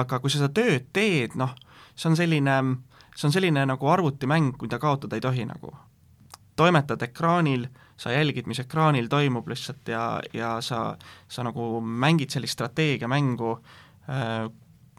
[0.00, 1.54] aga kui sa seda tööd teed, noh,
[1.94, 2.58] see on selline,
[3.14, 5.72] see on selline nagu arvutimäng, mida kaotada ei tohi nagu.
[6.56, 10.96] Toimetad ekraanil, sa jälgid, mis ekraanil toimub lihtsalt ja, ja sa,
[11.28, 13.56] sa nagu mängid sellist strateegiamängu,
[14.10, 14.50] äh,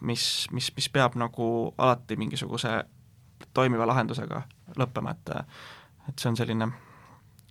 [0.02, 2.78] mis, mis, mis peab nagu alati mingisuguse
[3.54, 4.42] toimiva lahendusega
[4.76, 5.34] lõppema, et
[6.08, 6.68] et see on selline,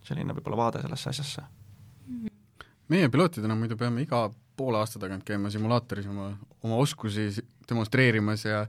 [0.06, 1.44] selline võib-olla vaade sellesse asjasse.
[2.94, 6.30] Meie pilootidena muidu peame iga poole aasta tagant käima simulaatoris oma,
[6.64, 7.28] oma oskusi
[7.68, 8.62] demonstreerimas ja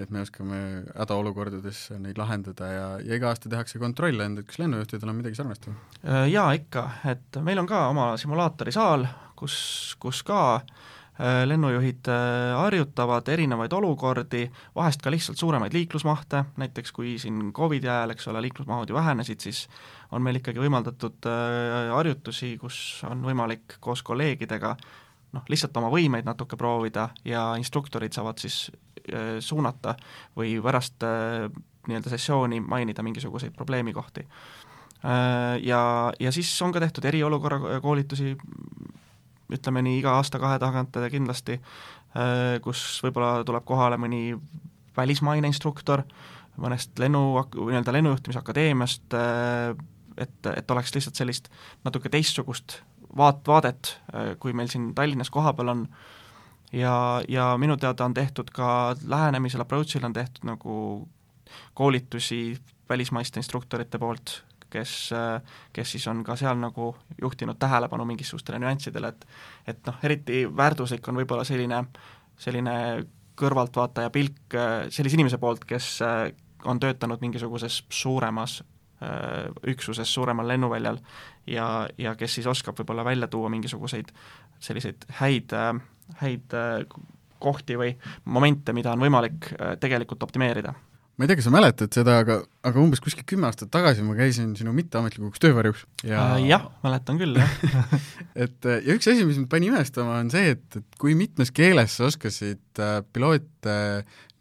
[0.00, 0.58] et me oskame
[0.96, 5.68] hädaolukordades neid lahendada ja, ja iga aasta tehakse kontrolle, et kas lennujuhtidel on midagi sarnast
[5.68, 5.76] või?
[6.06, 9.04] Äh, jaa, ikka, et meil on ka oma simulaatorisaal,
[9.36, 9.56] kus,
[10.00, 14.46] kus ka äh, lennujuhid äh, harjutavad erinevaid olukordi,
[14.78, 19.44] vahest ka lihtsalt suuremaid liiklusmahte, näiteks kui siin Covidi ajal, eks ole, liiklusmahud ju vähenesid,
[19.44, 19.66] siis
[20.12, 21.28] on meil ikkagi võimaldatud
[21.92, 22.76] harjutusi, kus
[23.08, 24.72] on võimalik koos kolleegidega
[25.36, 28.66] noh, lihtsalt oma võimeid natuke proovida ja instruktorid saavad siis
[29.40, 29.94] suunata
[30.36, 31.48] või pärast äh,
[31.88, 35.58] nii-öelda sessiooni mainida mingisuguseid probleemikohti äh,.
[35.62, 38.36] Ja, ja siis on ka tehtud eriolukorra koolitusi,
[39.52, 44.38] ütleme nii iga aasta-kahe tagant kindlasti äh,, kus võib-olla tuleb kohale mõni
[44.96, 46.04] välismaine instruktor
[46.60, 47.24] mõnest lennu,
[47.56, 49.74] nii-öelda lennujuhtimisakadeemiast äh,,
[50.16, 51.48] et, et oleks lihtsalt sellist
[51.84, 52.80] natuke teistsugust
[53.16, 55.86] vaat-, vaadet, äh, kui meil siin Tallinnas kohapeal on,
[56.72, 60.76] ja, ja minu teada on tehtud ka lähenemisel, approach'il on tehtud nagu
[61.74, 62.56] koolitusi
[62.88, 69.08] välismaiste instruktorite poolt, kes, äh, kes siis on ka seal nagu juhtinud tähelepanu mingisugustele nüanssidele,
[69.08, 69.26] et
[69.66, 71.84] et noh, eriti väärtuslik on võib-olla selline,
[72.36, 72.76] selline
[73.38, 75.98] kõrvaltvaataja pilk äh, sellise inimese poolt, kes
[76.64, 78.62] on töötanud mingisuguses suuremas
[79.66, 81.00] üksuses suuremal lennuväljal
[81.50, 84.12] ja, ja kes siis oskab võib-olla välja tuua mingisuguseid
[84.62, 85.50] selliseid häid,
[86.20, 86.54] häid
[87.42, 87.92] kohti või
[88.24, 90.74] momente, mida on võimalik äh, tegelikult optimeerida
[91.12, 94.14] ma ei tea, kas sa mäletad seda, aga, aga umbes kuskil kümme aastat tagasi ma
[94.16, 97.96] käisin sinu mitteametlikuks töövarjuks ja äh, jah, mäletan küll, jah
[98.46, 101.98] et ja üks asi, mis mind pani imestama, on see, et, et kui mitmes keeles
[101.98, 103.78] sa oskasid äh, piloote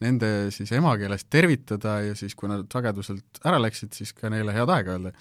[0.02, 4.72] nende siis emakeeles tervitada ja siis, kui nad sageduselt ära läksid, siis ka neile head
[4.74, 5.12] aega öelda.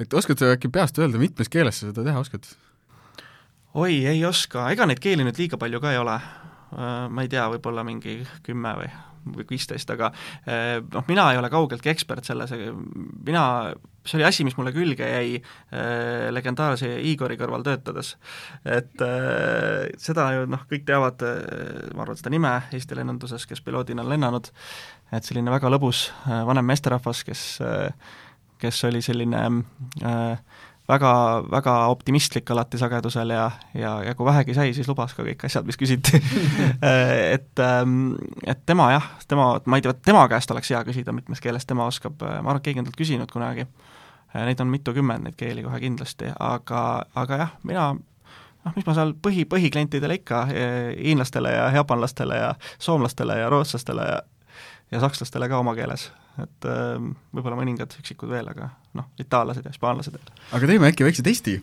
[0.00, 2.46] et oskad sa äkki peast öelda, mitmes keeles sa seda teha oskad?
[3.76, 6.16] Oi, ei oska, ega neid keeli nüüd liiga palju ka ei ole.
[6.76, 8.94] Äh, ma ei tea, võib-olla mingi kümme või
[9.34, 10.10] või viisteist, aga
[10.46, 12.52] eh, noh, mina ei ole kaugeltki ekspert selles,
[13.26, 13.44] mina,
[14.06, 18.14] see oli asi, mis mulle külge jäi äh, legendaarse Igori kõrval töötades.
[18.62, 23.64] et äh, seda ju noh, kõik teavad äh,, ma arvan, seda nime Eesti lennunduses, kes
[23.66, 24.52] piloodina on lennanud,
[25.10, 27.90] et selline väga lõbus äh, vanem meesterahvas, kes äh,
[28.58, 29.42] kes oli selline
[30.04, 30.38] äh,
[30.88, 31.12] väga,
[31.50, 35.66] väga optimistlik alati sagedusel ja, ja, ja kui vähegi sai, siis lubas ka kõik asjad,
[35.66, 36.20] mis küsiti.
[37.36, 41.42] Et, ähm, et tema jah, tema, ma ei tea, tema käest oleks hea küsida, mitmes
[41.42, 43.66] keeles tema oskab, ma arvan, et keegi on talt küsinud kunagi,
[44.34, 46.82] neid on mitukümmend, neid keeli kohe kindlasti, aga,
[47.16, 53.38] aga jah, mina noh, mis ma seal põhi, põhiklientidele ikka, hiinlastele ja jaapanlastele ja soomlastele
[53.40, 54.22] ja rootslastele ja
[54.90, 56.10] ja sakslastele ka oma keeles.
[56.42, 56.96] Et äh,
[57.34, 60.18] võib-olla mõningad üksikud veel, aga noh, itaallased ja hispaanlased.
[60.56, 61.58] aga teeme äkki väikse testi?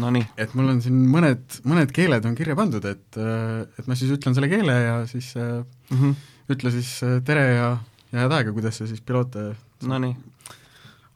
[0.00, 0.24] Nonii.
[0.42, 4.10] et mul on siin mõned, mõned keeled on kirja pandud, et, äh, et ma siis
[4.16, 6.14] ütlen selle keele ja siis mm -hmm.
[6.50, 7.68] ütle siis äh, tere ja,
[8.12, 10.16] ja head aega, kuidas sa siis piloote Nonii.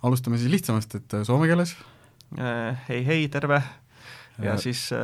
[0.03, 1.77] alustame siis lihtsamast, et soome keeles
[2.39, 2.77] äh,?
[2.89, 3.63] Hei, hei, terve
[4.43, 4.99] ja äh, siis äh,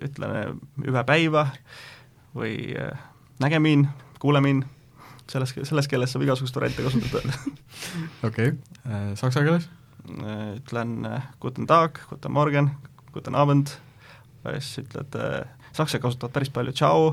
[0.00, 1.46] ütleme hüve päiva
[2.36, 2.92] või äh,
[3.40, 3.88] nägemiin,
[4.20, 4.64] kuulemiin
[5.30, 7.34] selles, selles keeles saab igasugust variante kasutada
[8.28, 9.68] okei okay., äh, saksa keeles?
[10.10, 12.72] Äh, ütlen äh, guten tag, guten morgen,
[13.14, 13.76] guten abend,
[14.46, 15.16] siis ütled,
[15.76, 17.12] saksa kasutavad päris palju tšau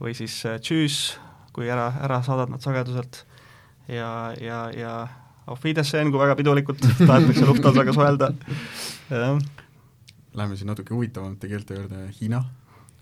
[0.00, 0.98] või siis tšüüs,
[1.54, 3.22] kui ära, ära saadad nad sageduselt
[3.90, 4.94] ja, ja, ja
[5.48, 8.32] auf Wiedersehen, kui väga pidulikult tahetakse Lufthansaga suhelda.
[10.38, 12.42] Läheme siin natuke huvitavamate keelte juurde, Hiina?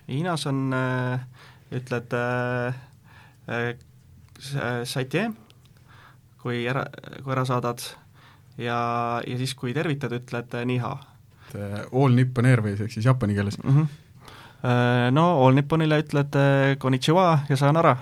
[0.06, 0.68] Hiinas on
[1.74, 3.74] ütled äh,
[4.38, 5.30] saite,
[6.42, 6.84] kui ära,
[7.22, 7.82] kui ära saadad
[8.58, 8.78] ja,
[9.26, 10.96] ja siis, kui tervitad, ütled niha.
[11.56, 13.70] All Nippon Airways ehk siis jaapani keeles mm?
[13.70, 13.86] -hmm.
[15.14, 16.36] No All Nipponile ütled
[16.78, 17.96] konnichiwa ja sayonara.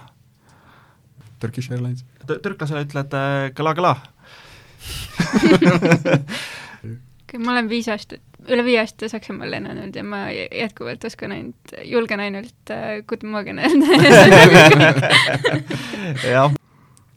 [1.41, 2.05] Turkish Airlines?
[2.43, 3.13] türklasele ütled
[3.59, 3.97] kõla-kõla
[7.39, 12.23] ma olen viis aastat, üle viie aasta Saksamaal lennanud ja ma jätkuvalt oskan ainult, julgen
[12.25, 13.87] ainult äh, Guten Morgen öelda
[16.35, 16.55] jah.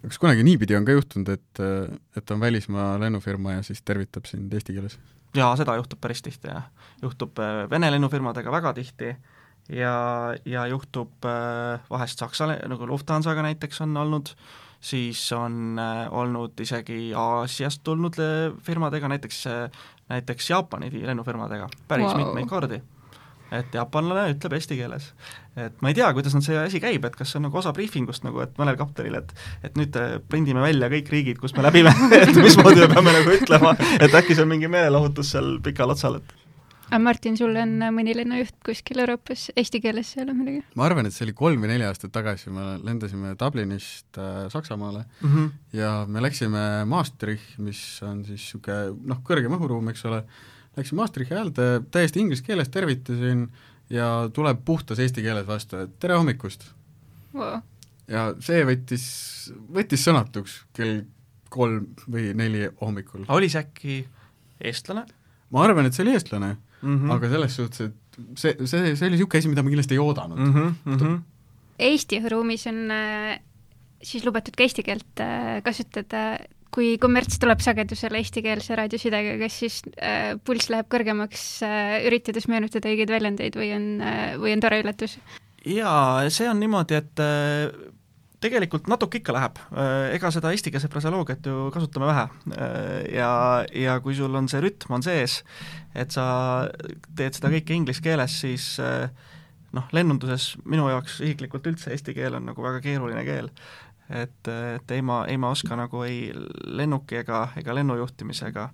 [0.08, 1.64] kas kunagi niipidi on ka juhtunud, et,
[2.18, 5.00] et on välismaa lennufirma ja siis tervitab sind eesti keeles?
[5.38, 6.70] jaa, seda juhtub päris tihti, jah.
[7.02, 9.16] juhtub äh, Vene lennufirmadega väga tihti
[9.74, 9.98] ja,
[10.46, 16.60] ja juhtub äh, vahest Saksa, nagu Lufthansaga näiteks on olnud äh, siis on äh, olnud
[16.60, 19.70] isegi Aasiast tulnud äh, firmadega, näiteks, äh,
[20.10, 22.18] näiteks Jaapani lennufirmadega päris wow.
[22.18, 22.82] mitmeid kordi.
[23.52, 25.14] et jaapanlane ütleb eesti keeles.
[25.56, 27.72] et ma ei tea, kuidas nüüd see asi käib, et kas see on nagu osa
[27.76, 29.32] briifingust nagu, et mõnel kaptenil, et
[29.64, 29.96] et nüüd
[30.30, 34.36] prindime välja kõik riigid, kus me läbime et mismoodi me peame nagu ütlema, et äkki
[34.36, 36.47] see on mingi meelelahutus seal pikal otsal, et
[36.88, 40.62] aga Martin, sul on mõni lennujuht kuskil Euroopas eesti keeles seal on midagi?
[40.80, 45.04] ma arvan, et see oli kolm või neli aastat tagasi, me lendasime Dublinist äh, Saksamaale
[45.04, 45.50] mm -hmm.
[45.78, 50.24] ja me läksime Maastricht, mis on siis niisugune noh, kõrgem õhuruum, eks ole,
[50.78, 53.50] läksin Maastrichti äärde, täiesti inglise keeles tervitasin
[53.90, 56.70] ja tuleb puhtas eesti keeles vastu, et tere hommikust
[57.34, 57.60] wow..
[58.08, 59.08] ja see võttis,
[59.74, 61.04] võttis sõnatuks kell
[61.50, 63.26] kolm või neli hommikul.
[63.28, 63.98] oli see äkki
[64.62, 65.06] eestlane?
[65.52, 67.16] ma arvan, et see oli eestlane mm, -hmm.
[67.16, 70.38] aga selles suhtes, et see, see, see oli niisugune asi, mida ma kindlasti ei oodanud
[70.38, 70.54] mm.
[70.54, 71.20] -hmm, mm -hmm.
[71.80, 73.40] Eesti õhuruumis on äh,
[74.02, 76.38] siis lubatud ka eesti keelt äh, kasutada,
[76.74, 82.90] kui kommerts tuleb sagedusele eestikeelse raadiosidega, kas siis äh, pulss läheb kõrgemaks äh,, üritades meenutada
[82.92, 85.18] õigeid väljendeid või on äh,, või on tore üllatus?
[85.66, 87.72] jaa, see on niimoodi, et äh,
[88.44, 92.26] tegelikult natuke ikka läheb, äh, ega seda eestikeelset fraseoloogiat ju kasutame vähe.
[92.54, 93.32] Äh, ja,
[93.74, 95.40] ja kui sul on see rütm on sees,
[95.98, 96.28] et sa
[97.18, 99.10] teed seda kõike inglise keeles, siis äh,
[99.74, 103.52] noh, lennunduses minu jaoks isiklikult üldse eesti keel on nagu väga keeruline keel.
[104.08, 106.30] et, et ei ma, ei ma oska nagu ei
[106.64, 108.70] lennuki ega, ega lennujuhtimisega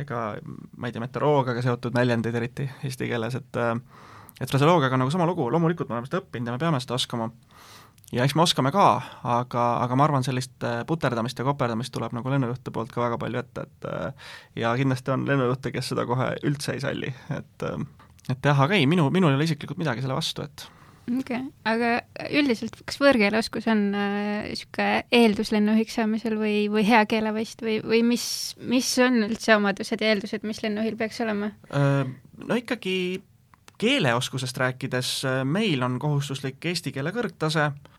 [0.00, 3.60] ega ma ei tea, meteoroloogiaga seotud väljendeid eriti eesti keeles, et
[4.40, 6.96] et fraseoloogiaga on nagu sama lugu, loomulikult me oleme seda õppinud ja me peame seda
[6.96, 7.28] oskama
[8.12, 8.86] ja eks me oskame ka,
[9.36, 13.18] aga, aga ma arvan, sellist äh, puterdamist ja koperdamist tuleb nagu lennujuhte poolt ka väga
[13.20, 14.30] palju ette, et äh,
[14.64, 17.82] ja kindlasti on lennujuhte, kes seda kohe üldse ei salli, et äh,
[18.32, 20.66] et jah, aga ei, minu, minul ei ole isiklikult midagi selle vastu, et
[21.04, 21.90] okei okay., aga
[22.38, 28.00] üldiselt kas võõrkeeleoskus on niisugune äh, eeldus lennujuhiks saamisel või, või hea keelevõist või, või
[28.14, 28.26] mis,
[28.60, 31.52] mis on üldse omadused ja eeldused, mis lennujuhil peaks olema?
[31.70, 32.96] No ikkagi
[33.78, 35.10] keeleoskusest rääkides,
[35.44, 37.93] meil on kohustuslik eesti keele kõrgtase, Äh,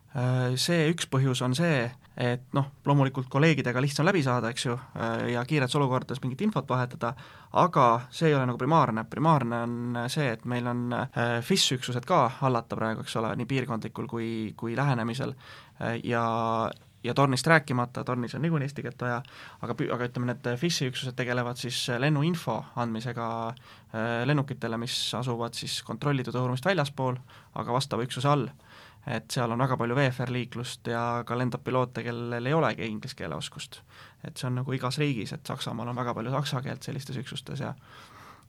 [0.55, 5.25] see üks põhjus on see, et noh, loomulikult kolleegidega lihtsam läbi saada, eks ju, äh,
[5.33, 7.11] ja kiires olukordades mingit infot vahetada,
[7.59, 12.25] aga see ei ole nagu primaarne, primaarne on see, et meil on äh, FIS-üksused ka
[12.39, 15.35] hallata praegu, eks ole, nii piirkondlikul kui, kui lähenemisel
[16.03, 16.25] ja
[17.05, 19.19] ja tornist rääkimata, tornis on niikuinii eesti keelt vaja,
[19.61, 23.27] aga, aga ütleme, need FIS-i üksused tegelevad siis lennuinfo andmisega
[24.25, 27.19] lennukitele, mis asuvad siis kontrollitud õhuruumist väljaspool,
[27.61, 28.47] aga vastava üksuse all
[29.07, 33.35] et seal on väga palju VFR-liiklust ja ka lendab piloote, kellel ei olegi inglise keele
[33.35, 33.81] oskust.
[34.23, 37.59] et see on nagu igas riigis, et Saksamaal on väga palju saksa keelt sellistes üksustes
[37.59, 37.73] ja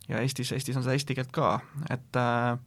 [0.09, 1.59] ja Eestis, Eestis on seda eesti keelt ka,
[1.91, 2.59] et äh,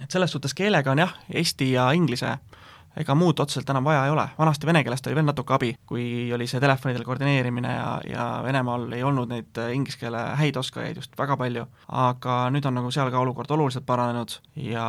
[0.00, 2.61] et selles suhtes keelega on jah, eesti ja inglise äh,
[2.98, 6.04] ega muud otseselt enam vaja ei ole, vanasti vene keelest oli veel natuke abi, kui
[6.34, 11.00] oli see telefonidel koordineerimine ja, ja Venemaal ei olnud neid äh, inglise keele häid oskajaid
[11.00, 14.86] just väga palju, aga nüüd on nagu seal ka olukord oluliselt paranenud ja,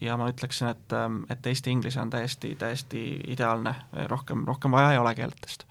[0.00, 3.74] ja ma ütleksin, et, ähm, et eesti-inglise on täiesti, täiesti ideaalne,
[4.10, 5.66] rohkem, rohkem vaja ei ole keeltest.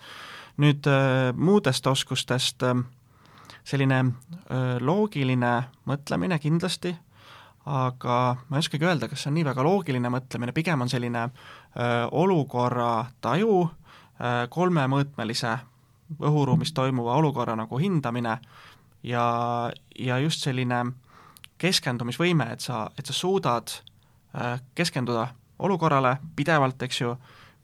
[0.62, 2.78] nüüd äh, muudest oskustest äh,
[3.66, 5.56] selline äh, loogiline
[5.90, 6.94] mõtlemine kindlasti,
[7.66, 11.26] aga ma ei oskagi öelda, kas see on nii väga loogiline mõtlemine, pigem on selline
[12.12, 13.70] olukorra taju,
[14.50, 15.58] kolmemõõtmelise
[16.24, 18.38] õhuruumis toimuva olukorra nagu hindamine
[19.04, 19.26] ja,
[20.00, 20.86] ja just selline
[21.60, 25.28] keskendumisvõime, et sa, et sa suudad öö, keskenduda
[25.60, 27.16] olukorrale pidevalt, eks ju,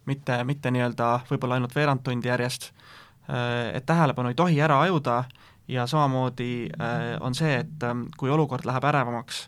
[0.05, 2.71] mitte, mitte nii-öelda võib-olla ainult veerand tundi järjest,
[3.73, 5.23] et tähelepanu ei tohi ära ajuda
[5.71, 6.71] ja samamoodi
[7.21, 7.85] on see, et
[8.17, 9.45] kui olukord läheb ärevamaks,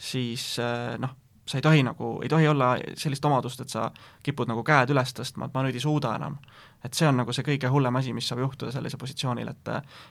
[0.00, 1.12] siis äh, noh,
[1.50, 3.88] sa ei tohi nagu, ei tohi olla sellist omadust, et sa
[4.22, 6.38] kipud nagu käed üles tõstma, et ma nüüd ei suuda enam.
[6.84, 9.68] et see on nagu see kõige hullem asi, mis saab juhtuda sellisel positsioonil, et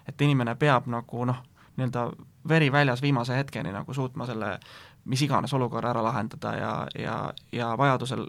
[0.07, 1.39] et inimene peab nagu noh,
[1.77, 2.11] nii-öelda
[2.47, 4.59] veri väljas viimase hetkeni nagu suutma selle
[5.05, 8.25] mis iganes olukorra ära lahendada ja, ja, ja vajadusel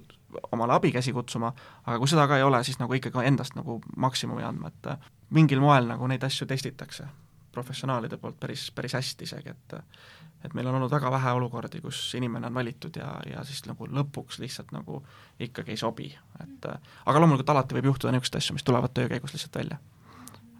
[0.52, 1.52] omale abikäsi kutsuma,
[1.86, 5.60] aga kui seda ka ei ole, siis nagu ikkagi endast nagu maksimumi andma, et mingil
[5.60, 7.08] moel nagu neid asju testitakse
[7.52, 9.74] professionaalide poolt päris, päris hästi isegi, et
[10.44, 13.86] et meil on olnud väga vähe olukordi, kus inimene on valitud ja, ja siis nagu
[13.86, 15.02] lõpuks lihtsalt nagu
[15.40, 16.08] ikkagi ei sobi,
[16.40, 19.78] et aga loomulikult alati võib juhtuda niisuguseid asju, mis tulevad töö käigus lihtsalt välja.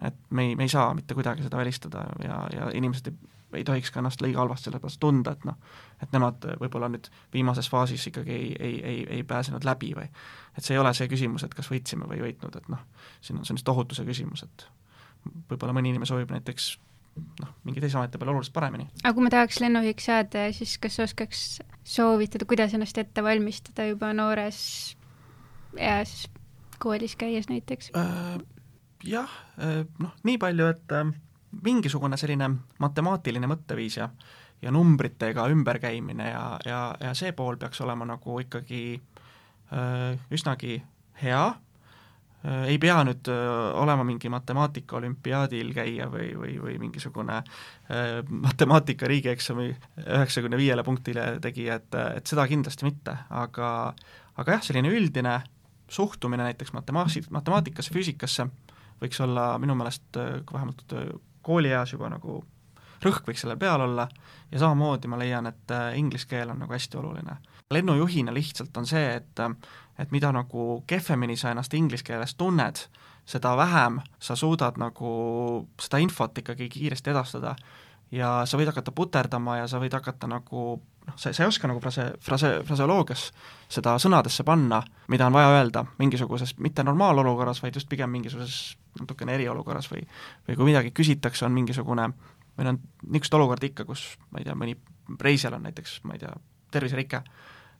[0.01, 3.17] et me ei, me ei saa mitte kuidagi seda välistada ja, ja inimesed ei,
[3.53, 5.57] ei tohiks ka ennast liiga halvasti selle pärast tunda, et noh,
[6.01, 10.07] et nemad võib-olla nüüd viimases faasis ikkagi ei, ei, ei, ei pääsenud läbi või
[10.57, 12.85] et see ei ole see küsimus, et kas võitsime või ei võitnud, et noh,
[13.21, 14.65] siin on, see on lihtsalt ohutuse küsimus, et
[15.49, 16.75] võib-olla mõni inimene soovib näiteks
[17.15, 18.87] noh, mingi teise ameti peale oluliselt paremini.
[19.03, 21.43] aga kui ma tahaks lennujuhiks saada, siis kas oskaks
[21.83, 24.61] soovitada, kuidas ennast ette valmistada juba noores
[25.77, 26.25] eas
[26.79, 28.39] koolis käies näiteks äh,?
[29.01, 31.07] Jah, äh, noh, nii palju, et äh,
[31.65, 34.11] mingisugune selline matemaatiline mõtteviis ja
[34.61, 39.01] ja numbritega ümberkäimine ja, ja, ja see pool peaks olema nagu ikkagi
[39.73, 40.83] äh, üsnagi
[41.23, 41.45] hea
[42.43, 49.09] ei pea nüüd äh, olema mingi matemaatika olümpiaadil käia või, või, või mingisugune äh, matemaatika
[49.09, 49.67] riigieksami
[50.07, 53.93] üheksakümne viiele punktile tegija, et, et seda kindlasti mitte, aga
[54.41, 55.35] aga jah, selline üldine
[55.91, 58.47] suhtumine näiteks matemaasi-, matemaatikasse, füüsikasse
[59.01, 60.17] võiks olla minu meelest
[60.53, 60.95] vähemalt
[61.45, 62.39] koolieas juba nagu
[63.01, 64.07] rõhk võiks sellel peal olla
[64.51, 67.37] ja samamoodi ma leian, et inglise keel on nagu hästi oluline.
[67.71, 69.39] lennujuhina lihtsalt on see, et
[69.99, 72.85] et mida nagu kehvemini sa ennast inglise keeles tunned,
[73.25, 75.11] seda vähem sa suudad nagu
[75.79, 77.55] seda infot ikkagi kiiresti edastada.
[78.11, 81.67] ja sa võid hakata puterdama ja sa võid hakata nagu noh, sa, sa ei oska
[81.67, 83.29] nagu frase, frase, fraseoloogias
[83.71, 89.37] seda sõnadesse panna, mida on vaja öelda mingisuguses, mitte normaalolukorras, vaid just pigem mingisuguses natukene
[89.37, 90.03] eriolukorras või
[90.47, 92.09] või kui midagi küsitakse, on mingisugune
[92.57, 94.75] meil on niisugust olukorda ikka, kus ma ei tea, mõni
[95.21, 96.33] reisijal on näiteks, ma ei tea,
[96.71, 97.23] terviserike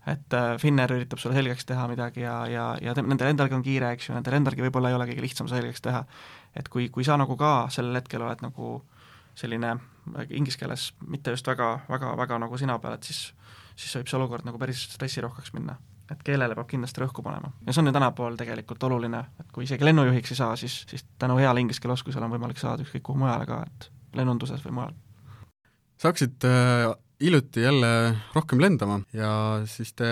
[0.07, 3.91] et äh, Finnair üritab sulle selgeks teha midagi ja, ja, ja nendel endalgi on kiire,
[3.95, 6.05] eks ju, nendel endalgi võib-olla ei ole kõige lihtsam selgeks teha.
[6.55, 8.79] et kui, kui sa nagu ka sellel hetkel oled nagu
[9.35, 9.75] selline
[10.29, 13.29] inglise keeles mitte just väga, väga, väga nagu sina peal, et siis
[13.75, 15.77] siis võib see olukord nagu päris stressirohkeks minna.
[16.11, 17.53] et keelele peab kindlasti rõhku panema.
[17.65, 21.05] ja see on ju tänapäeval tegelikult oluline, et kui isegi lennujuhiks ei saa, siis, siis
[21.19, 24.75] tänu heale inglise keele oskusele on võimalik saada ükskõik kuhu mujale ka, et lennunduses või
[24.79, 24.97] mujal.
[25.97, 26.89] sa hakkasid äh,
[27.21, 27.91] hiljuti jälle
[28.33, 29.31] rohkem lendama ja
[29.69, 30.07] siis te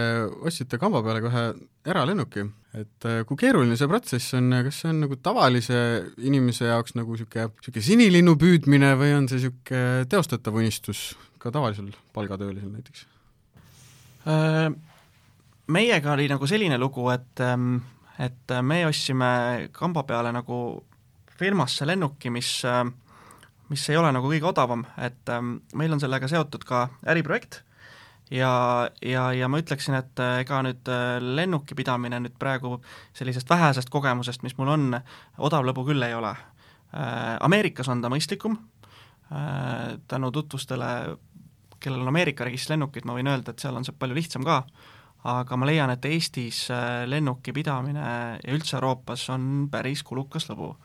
[0.45, 1.43] ostsite kamba peale kohe
[1.89, 2.43] eralennuki,
[2.77, 5.79] et äh, kui keeruline see protsess on, kas see on nagu tavalise
[6.21, 11.09] inimese jaoks nagu niisugune, niisugune sinilinnu püüdmine või on see niisugune teostatav unistus
[11.41, 13.07] ka tavalisel palgatöölisel näiteks?
[14.29, 14.67] Äh,
[15.71, 17.79] meiega oli nagu selline lugu, et, ähm,
[18.19, 20.59] et me ostsime kamba peale nagu
[21.39, 22.83] firmasse lennuki, mis äh,
[23.69, 27.61] mis ei ole nagu kõige odavam, et ähm, meil on sellega seotud ka äriprojekt
[28.31, 32.77] ja, ja, ja ma ütleksin, et äh, ega nüüd äh, lennuki pidamine nüüd praegu
[33.17, 34.99] sellisest vähesest kogemusest, mis mul on,
[35.37, 37.37] odav lõbu küll ei ole äh,.
[37.45, 38.57] Ameerikas on ta mõistlikum
[39.33, 41.17] äh,, tänu tutvustele,
[41.79, 44.63] kellel on Ameerika riigist lennukid, ma võin öelda, et seal on see palju lihtsam ka,
[45.29, 48.09] aga ma leian, et Eestis äh, lennuki pidamine
[48.39, 50.75] ja üldse Euroopas on päris kulukas lõbu.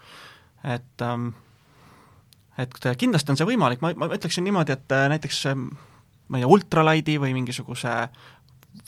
[0.65, 1.35] et ähm,
[2.59, 5.69] et kindlasti on see võimalik, ma, ma ütleksin niimoodi, et äh, näiteks ähm,
[6.29, 7.95] ma ei tea, ultralaidi või mingisuguse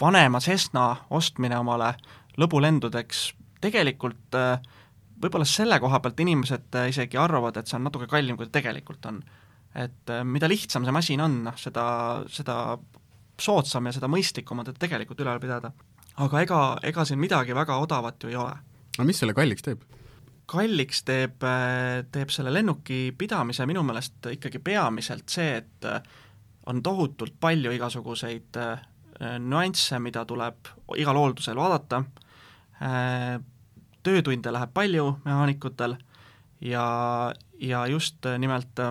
[0.00, 1.94] vanema Cessna ostmine omale
[2.40, 3.26] lõbulendudeks,
[3.64, 4.60] tegelikult äh,
[5.22, 8.58] võib-olla selle koha pealt inimesed äh, isegi arvavad, et see on natuke kallim, kui ta
[8.60, 9.22] tegelikult on.
[9.76, 11.82] et mida lihtsam see masin on, noh seda,
[12.32, 12.78] seda
[13.40, 15.72] soodsam ja seda mõistlikum on teda tegelikult üleval pidada.
[16.16, 18.54] aga ega, ega siin midagi väga odavat ju ei ole.
[18.98, 19.82] no mis selle kalliks teeb?
[20.46, 21.42] Kalliks teeb,
[22.12, 25.88] teeb selle lennuki pidamise minu meelest ikkagi peamiselt see, et
[26.70, 28.84] on tohutult palju igasuguseid äh,
[29.42, 32.02] nüansse, mida tuleb igal hooldusel vaadata,
[32.82, 33.36] äh,
[34.06, 35.96] töötunde läheb palju mehaanikutel
[36.60, 36.86] ja,
[37.58, 38.82] ja just nimelt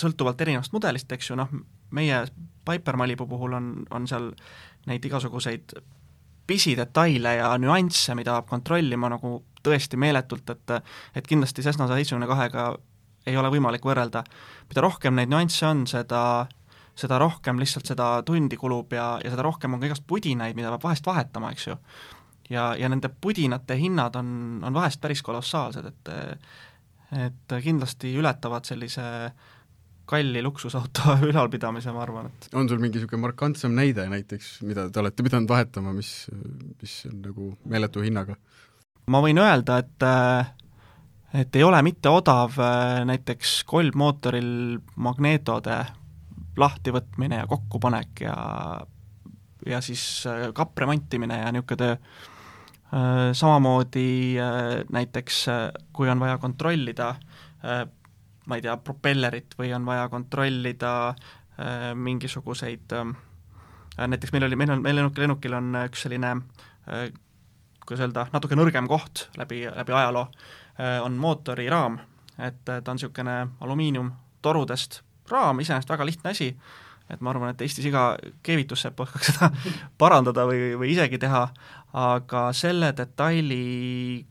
[0.00, 1.50] sõltuvalt erinevast mudelist, eks ju, noh,
[1.94, 2.24] meie
[2.64, 4.30] Piper Malibu puhul on, on seal
[4.88, 5.76] neid igasuguseid
[6.46, 10.74] pisidetaile ja nüansse, mida peab kontrollima nagu tõesti meeletult, et
[11.14, 12.74] et kindlasti Cessna saja seitsmekümne kahega
[13.26, 14.24] ei ole võimalik võrrelda.
[14.68, 16.20] mida rohkem neid nüansse on, seda
[16.94, 20.70] seda rohkem lihtsalt seda tundi kulub ja, ja seda rohkem on ka igast pudinaid, mida
[20.74, 21.78] peab vahest vahetama, eks ju.
[22.50, 24.28] ja, ja nende pudinate hinnad on,
[24.62, 26.14] on vahest päris kolossaalsed, et
[27.14, 29.02] et kindlasti ületavad sellise
[30.08, 35.00] kalli luksusauto ülalpidamise, ma arvan, et on sul mingi niisugune markantsem näide näiteks, mida te
[35.00, 36.12] olete pidanud vahetama, mis,
[36.80, 38.36] mis on nagu meeletu hinnaga?
[39.06, 40.06] Ma võin öelda, et
[41.34, 42.54] et ei ole mitte odav
[43.08, 45.78] näiteks kolbmootoril magneetode
[46.56, 48.36] lahtivõtmine ja kokkupanek ja
[49.66, 50.24] ja siis
[50.54, 51.96] kapp remontimine ja niisugune töö.
[53.34, 54.36] Samamoodi
[54.92, 55.38] näiteks,
[55.92, 57.14] kui on vaja kontrollida
[58.46, 60.92] ma ei tea, propellerit või on vaja kontrollida
[61.94, 62.92] mingisuguseid
[63.98, 66.34] näiteks meil oli, meil on, meil lennukil on üks selline
[67.86, 70.26] kuidas öelda, natuke nõrgem koht läbi, läbi ajaloo,
[70.78, 71.98] äh, on mootoriraam,
[72.38, 76.50] et äh, ta on niisugune alumiiniumtorudest raam, iseenesest väga lihtne asi,
[77.10, 78.14] et ma arvan, et Eestis iga
[78.44, 79.50] keevitussepp oskaks seda
[80.00, 81.46] parandada või, või isegi teha,
[82.04, 84.24] aga selle detaili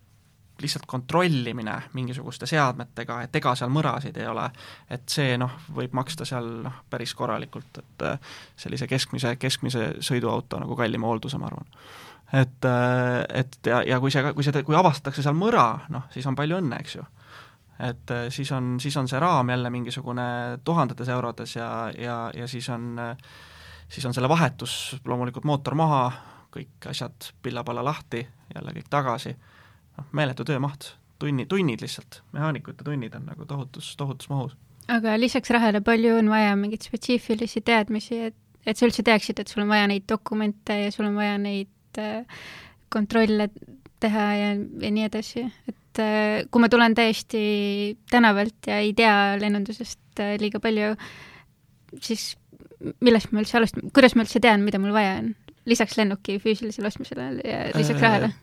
[0.61, 4.45] lihtsalt kontrollimine mingisuguste seadmetega, et ega seal mõrasid ei ole,
[4.91, 10.61] et see noh, võib maksta seal noh, päris korralikult, et äh, sellise keskmise, keskmise sõiduauto
[10.61, 11.69] nagu kallima hoolduse, ma arvan
[12.33, 16.25] et, äh, et ja, ja kui see, kui see, kui avastatakse seal mõra, noh, siis
[16.29, 17.05] on palju õnne, eks ju.
[17.83, 20.25] et äh, siis on, siis on see raam jälle mingisugune
[20.65, 22.97] tuhandetes eurodes ja, ja, ja siis on,
[23.87, 26.05] siis on selle vahetus loomulikult mootor maha,
[26.53, 28.25] kõik asjad pilla-palla lahti,
[28.55, 34.29] jälle kõik tagasi noh, meeletu töömaht, tunni, tunnid lihtsalt, mehaanikute tunnid on nagu tohutus, tohutus
[34.29, 34.57] mahus.
[34.87, 39.53] aga lisaks rahale palju on vaja mingeid spetsiifilisi teadmisi, et, et sa üldse teaksid, et
[39.53, 41.69] sul on vaja neid dokumente ja sul on vaja neid
[42.01, 42.23] äh,
[42.93, 43.49] kontrolle
[44.03, 47.43] teha ja, ja nii edasi, et äh, kui ma tulen täiesti
[48.11, 50.93] tänavalt ja ei tea lennundusest äh, liiga palju,
[52.01, 52.33] siis
[53.03, 55.33] millest ma üldse alustan, kuidas ma üldse tean, mida mul vaja on?
[55.69, 58.33] lisaks lennuki füüsilisele ostmisele ja lisaks rahale?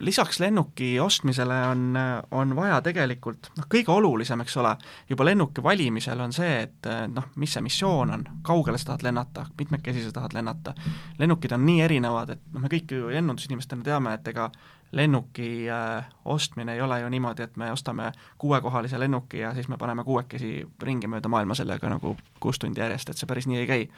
[0.00, 1.98] Lisaks lennuki ostmisele on,
[2.30, 4.74] on vaja tegelikult, noh, kõige olulisem, eks ole,
[5.08, 9.46] juba lennuki valimisel on see, et noh, mis see missioon on, kaugele sa tahad lennata,
[9.58, 10.74] mitmekesi sa tahad lennata.
[11.18, 14.50] lennukid on nii erinevad, et noh, me kõik ju lennundusinimestena teame, et ega
[14.92, 19.76] lennuki äh, ostmine ei ole ju niimoodi, et me ostame kuuekohalise lennuki ja siis me
[19.76, 23.66] paneme kuuekesi ringi mööda maailma sellega nagu kuus tundi järjest, et see päris nii ei
[23.66, 23.88] käi.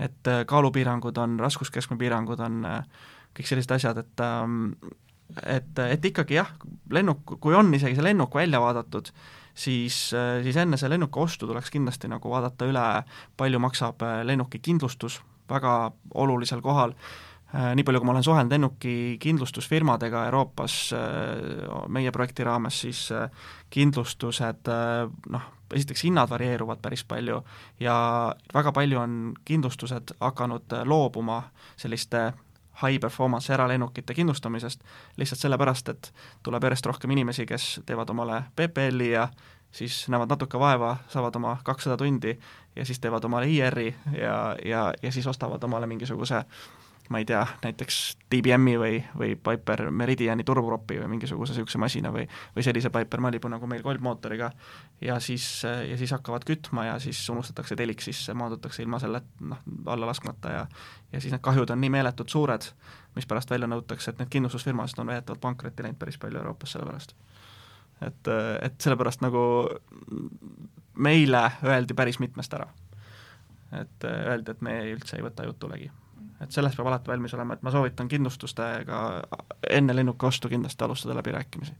[0.00, 2.84] et äh, kaalupiirangud on, raskuskeskme piirangud on äh,
[3.36, 4.72] kõik sellised asjad, et ähm,
[5.46, 6.50] et, et ikkagi jah,
[6.92, 9.10] lennuk, kui on isegi see lennuk välja vaadatud,
[9.54, 9.98] siis,
[10.44, 12.86] siis enne see lennuki ostu tuleks kindlasti nagu vaadata üle,
[13.36, 15.20] palju maksab lennuki kindlustus,
[15.50, 16.96] väga olulisel kohal.
[17.52, 23.10] Äh, nii palju, kui ma olen suhelnud lennuki kindlustusfirmadega Euroopas äh, meie projekti raames, siis
[23.72, 24.70] kindlustused
[25.32, 27.42] noh, esiteks hinnad varieeruvad päris palju
[27.80, 27.96] ja
[28.54, 31.42] väga palju on kindlustused hakanud loobuma
[31.76, 32.30] selliste
[32.82, 34.84] high performance eralennukite kindlustamisest,
[35.16, 36.12] lihtsalt sellepärast, et
[36.42, 39.28] tuleb järjest rohkem inimesi, kes teevad omale PPL-i ja
[39.72, 42.36] siis näevad natuke vaeva, saavad oma kakssada tundi
[42.76, 46.81] ja siis teevad omale IR-i ja, ja, ja siis ostavad omale mingisuguse äh,
[47.12, 47.96] ma ei tea, näiteks
[48.32, 52.24] DBM-i või, või Piper Meridiani turbopropi või mingisuguse niisuguse masina või
[52.56, 54.48] või sellise Piper Malibu nagu meil kolbmootoriga
[55.04, 59.60] ja siis, ja siis hakkavad kütma ja siis unustatakse telik sisse, maandutakse ilma selle noh,
[59.92, 60.66] alla laskmata ja
[61.12, 62.64] ja siis need kahjud on nii meeletult suured,
[63.16, 66.88] mis pärast välja nõutakse, et need kindlustusfirmasid on väidetavalt pankrotti läinud päris palju Euroopas selle
[66.88, 67.12] pärast.
[68.00, 68.30] et,
[68.62, 69.42] et sellepärast nagu
[70.96, 72.70] meile öeldi päris mitmest ära.
[73.72, 75.90] et öeldi, et me üldse ei võta jutulegi
[76.42, 79.00] et sellest peab alati valmis olema, et ma soovitan kindlustustega
[79.70, 81.74] enne lennuki ostu kindlasti alustada läbirääkimisi.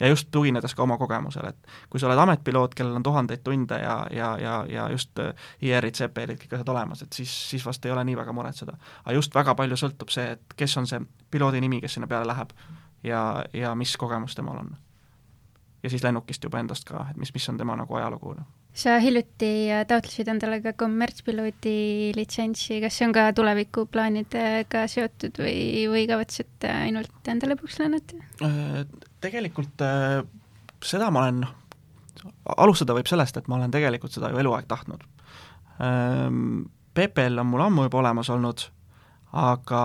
[0.00, 3.78] ja just tuginedes ka oma kogemusele, et kui sa oled ametpiloot, kellel on tuhandeid tunde
[3.78, 7.84] ja, ja, ja, ja just äh, IR-id, CPL-id, kõik asjad olemas, et siis, siis vast
[7.86, 8.76] ei ole nii väga muretseda.
[9.04, 11.00] aga just väga palju sõltub see, et kes on see
[11.30, 12.56] piloodi nimi, kes sinna peale läheb
[13.04, 14.74] ja, ja mis kogemus temal on.
[15.82, 18.96] Ja siis lennukist juba endast ka, et mis, mis on tema nagu ajalugu, noh sa
[19.02, 26.06] hiljuti äh, taotlesid endale ka kommertspiloodi litsentsi, kas see on ka tulevikuplaanidega seotud või, või
[26.08, 28.20] kavatsete ainult enda lõbuks lennata?
[28.46, 28.78] Äh,
[29.24, 30.22] tegelikult äh,
[30.84, 35.04] seda ma olen, noh, alustada võib sellest, et ma olen tegelikult seda ju eluaeg tahtnud.
[36.92, 38.62] PPL on mul ammu juba olemas olnud,
[39.34, 39.80] aga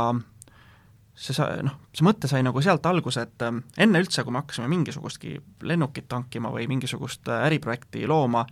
[1.17, 4.69] see sa-, noh, see mõte sai nagu sealt alguse, et enne üldse, kui me hakkasime
[4.69, 8.45] mingisugustki lennukit tankima või mingisugust äriprojekti looma,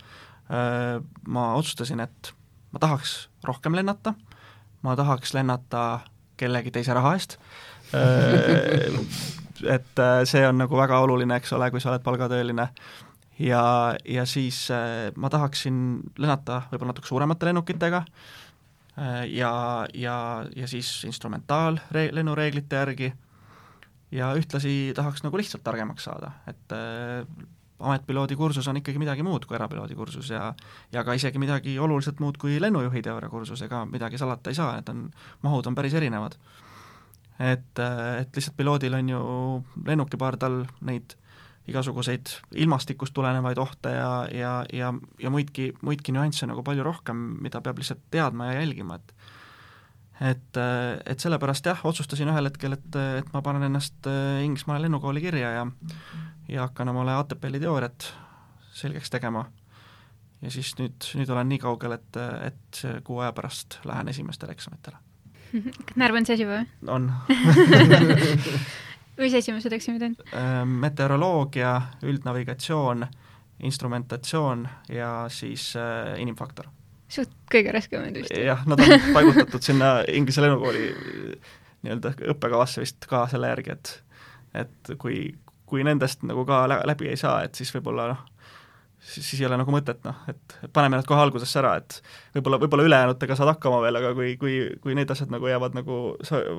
[0.45, 2.30] Äh, ma otsustasin, et
[2.70, 3.16] ma tahaks
[3.47, 4.13] rohkem lennata,
[4.86, 6.03] ma tahaks lennata
[6.38, 7.39] kellegi teise raha eest,
[7.97, 8.93] äh,
[9.76, 12.68] et äh, see on nagu väga oluline, eks ole, kui sa oled palgatööline,
[13.41, 13.63] ja,
[14.05, 14.68] ja siis
[15.18, 15.80] ma tahaksin
[16.22, 18.05] lennata võib-olla natuke suuremate lennukitega
[19.28, 19.52] ja,
[19.93, 20.18] ja,
[20.56, 23.10] ja siis instrumentaal-lennureeglite järgi
[24.16, 26.76] ja ühtlasi tahaks nagu lihtsalt targemaks saada, et
[27.80, 30.54] ametpiloodi kursus on ikkagi midagi muud kui erapiloodi kursus ja
[30.93, 34.78] ja ka isegi midagi oluliselt muud kui lennujuhi teooria kursus, ega midagi salata ei saa,
[34.80, 35.10] et on,
[35.43, 36.38] mahud on päris erinevad.
[37.39, 37.80] et,
[38.20, 39.22] et lihtsalt piloodil on ju
[39.86, 41.18] lennuki pardal neid
[41.68, 42.30] igasuguseid
[42.61, 44.91] ilmastikust tulenevaid ohte ja, ja, ja,
[45.22, 49.16] ja muidki, muidki nüansse nagu palju rohkem, mida peab lihtsalt teadma ja jälgima, et
[50.22, 50.57] et,
[51.05, 54.07] et sellepärast jah, otsustasin ühel hetkel, et, et ma panen ennast
[54.45, 55.66] Inglismaale lennukooli kirja ja
[56.47, 58.13] ja hakkan omale ATPL-i teooriat
[58.76, 59.45] selgeks tegema.
[60.41, 64.97] ja siis nüüd, nüüd olen nii kaugel, et, et kuu aja pärast lähen esimestele eksamitele.
[66.01, 66.68] närv on sees juba või?
[66.91, 67.11] on
[69.18, 70.16] mis esimesed eksamid on?
[70.34, 73.05] Ehm, meteoroloogia, üldnavigatsioon,
[73.63, 76.68] instrumentatsioon ja siis äh, inimfaktor.
[77.07, 78.34] suht kõige raskemad vist?
[78.34, 80.89] jah, nad on paigutatud sinna Inglise lennukooli
[81.86, 83.93] nii-öelda õppekavasse vist ka selle järgi, et
[84.55, 85.36] et kui,
[85.68, 88.24] kui nendest nagu ka läbi ei saa, et siis võib-olla noh,
[89.06, 91.99] siis, siis ei ole nagu mõtet noh, et paneme nad kohe algusesse ära, et
[92.36, 95.99] võib-olla, võib-olla ülejäänutega saad hakkama veel, aga kui, kui, kui need asjad nagu jäävad nagu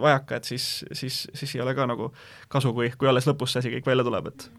[0.02, 2.12] vajaka, et siis, siis, siis ei ole ka nagu
[2.52, 4.50] kasu, kui, kui alles lõpus see asi kõik välja tuleb, et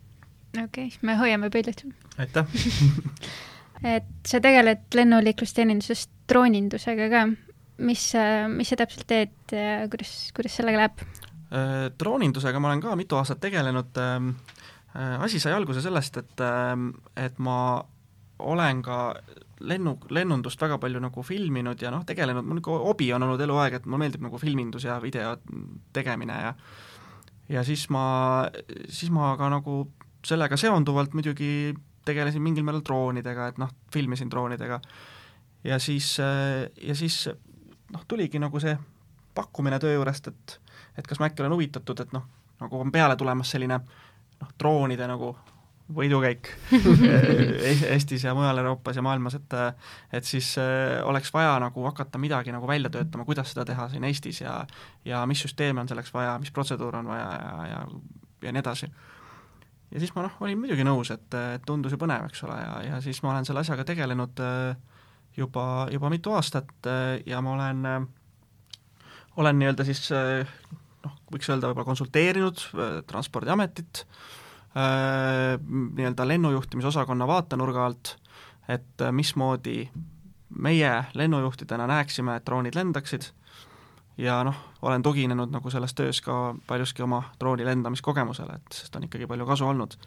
[0.57, 1.85] okei okay,, me hoiame pöidlat.
[2.17, 2.57] aitäh
[3.97, 7.23] et sa tegeled lennuliiklusteeninduses droonindusega ka,
[7.85, 8.09] mis,
[8.53, 11.03] mis sa täpselt teed ja kuidas, kuidas sellega läheb?
[11.99, 14.33] Droonindusega ma olen ka mitu aastat tegelenud, ähm,
[14.97, 17.83] asi sai alguse sellest, et, ähm, et ma
[18.39, 19.15] olen ka
[19.59, 23.79] lennu, lennundust väga palju nagu filminud ja noh, tegelenud, mul niisugune hobi on olnud eluaeg,
[23.79, 25.35] et mulle meeldib nagu filmindus ja video
[25.93, 26.53] tegemine ja
[27.49, 28.47] ja siis ma,
[28.89, 29.79] siis ma ka nagu
[30.25, 31.73] sellega seonduvalt muidugi
[32.07, 34.79] tegelesin mingil määral droonidega, et noh, filmisin droonidega.
[35.63, 36.17] ja siis,
[36.81, 37.29] ja siis
[37.93, 38.77] noh, tuligi nagu see
[39.35, 40.59] pakkumine töö juurest, et
[40.97, 42.23] et kas ma äkki olen huvitatud, et noh,
[42.61, 43.79] nagu on peale tulemas selline
[44.41, 45.35] noh, droonide nagu
[45.95, 46.49] võidukäik
[47.93, 49.53] Eestis ja mujal Euroopas ja maailmas, et
[50.13, 54.03] et siis äh, oleks vaja nagu hakata midagi nagu välja töötama, kuidas seda teha siin
[54.03, 54.59] Eestis ja
[55.05, 57.85] ja mis süsteeme on selleks vaja, mis protseduur on vaja ja, ja
[58.41, 58.89] ja nii edasi.
[59.91, 62.81] ja siis ma noh, olin muidugi nõus, et, et tundus ju põnev, eks ole, ja,
[62.91, 64.75] ja siis ma olen selle asjaga tegelenud äh,
[65.37, 68.09] juba, juba mitu aastat äh, ja ma olen,
[69.37, 70.03] olen nii-öelda siis
[71.07, 72.67] noh, võiks öelda võib-olla konsulteerinud
[73.07, 74.05] Transpordiametit,
[74.77, 75.59] Äh,
[75.95, 78.17] nii-öelda lennujuhtimisosakonna vaatenurga alt,
[78.69, 79.89] et äh, mismoodi
[80.59, 83.29] meie lennujuhtidena näeksime, et droonid lendaksid
[84.21, 89.07] ja noh, olen tuginenud nagu selles töös ka paljuski oma drooni lendamiskogemusele, et sest on
[89.07, 89.97] ikkagi palju kasu olnud.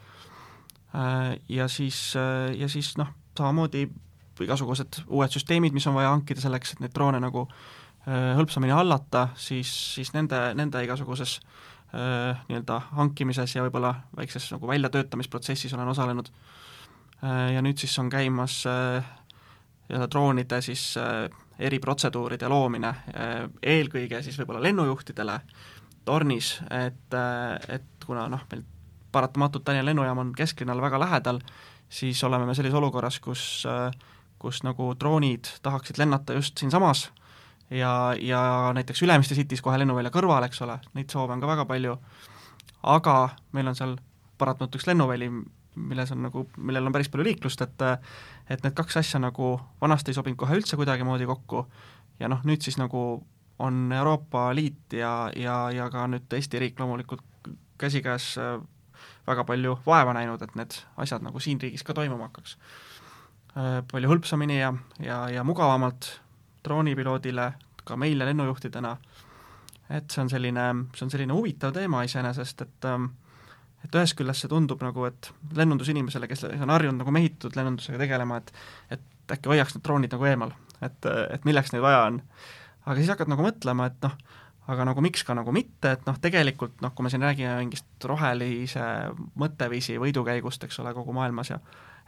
[0.95, 2.15] Äh, ja siis,
[2.59, 3.89] ja siis noh, samamoodi
[4.41, 7.49] igasugused uued süsteemid, mis on vaja hankida selleks, et neid droone nagu
[8.07, 11.35] hõlpsamini hallata, siis, siis nende, nende igasuguses
[11.95, 16.29] Äh, nii-öelda hankimises ja võib-olla väikses nagu väljatöötamisprotsessis olen osalenud.
[17.25, 19.09] Äh, ja nüüd siis on käimas äh,
[19.89, 20.85] nii-öelda droonide siis
[21.59, 22.93] eriprotseduuride loomine,
[23.63, 25.35] eelkõige siis võib-olla lennujuhtidele
[26.07, 27.17] tornis, et,
[27.69, 28.63] et kuna noh, meil
[29.13, 31.43] paratamatult Tallinna lennujaam on kesklinnale väga lähedal,
[31.91, 33.43] siis oleme me sellises olukorras, kus
[34.41, 37.11] kus nagu droonid tahaksid lennata just siinsamas
[37.71, 38.43] ja, ja
[38.75, 41.97] näiteks Ülemiste City's kohe lennuvälja kõrval, eks ole, neid soove on ka väga palju,
[42.83, 43.17] aga
[43.57, 43.97] meil on seal
[44.41, 45.31] paratamatult üks lennuväli,
[45.81, 47.85] milles on nagu, millel on päris palju liiklust, et
[48.51, 51.67] et need kaks asja nagu vanasti ei sobinud kohe üldse kuidagimoodi kokku.
[52.21, 53.23] Ja noh, nüüd siis nagu
[53.61, 57.23] on Euroopa Liit ja, ja, ja ka nüüd Eesti riik loomulikult
[57.81, 58.57] käsikäes äh,
[59.29, 62.57] väga palju vaeva näinud, et need asjad nagu siin riigis ka toimuma hakkaks.
[63.55, 64.73] Äh, palju hõlpsamini ja,
[65.05, 66.11] ja, ja mugavamalt
[66.65, 67.53] droonipiloodile,
[67.85, 68.97] ka meile lennujuhtidena,
[69.91, 73.11] et see on selline, see on selline huvitav teema iseenesest, et ähm,
[73.85, 78.41] et ühest küljest see tundub nagu, et lennundusinimesele, kes on harjunud nagu mehitatud lennundusega tegelema,
[78.41, 78.53] et
[78.97, 80.53] et äkki hoiaks need droonid nagu eemal,
[80.83, 82.21] et, et milleks neid vaja on.
[82.85, 84.17] aga siis hakkad nagu mõtlema, et noh,
[84.71, 88.07] aga nagu miks ka nagu mitte, et noh, tegelikult noh, kui me siin räägime mingist
[88.07, 88.83] rohelise
[89.41, 91.61] mõtteviisi võidukäigust, eks ole, kogu maailmas ja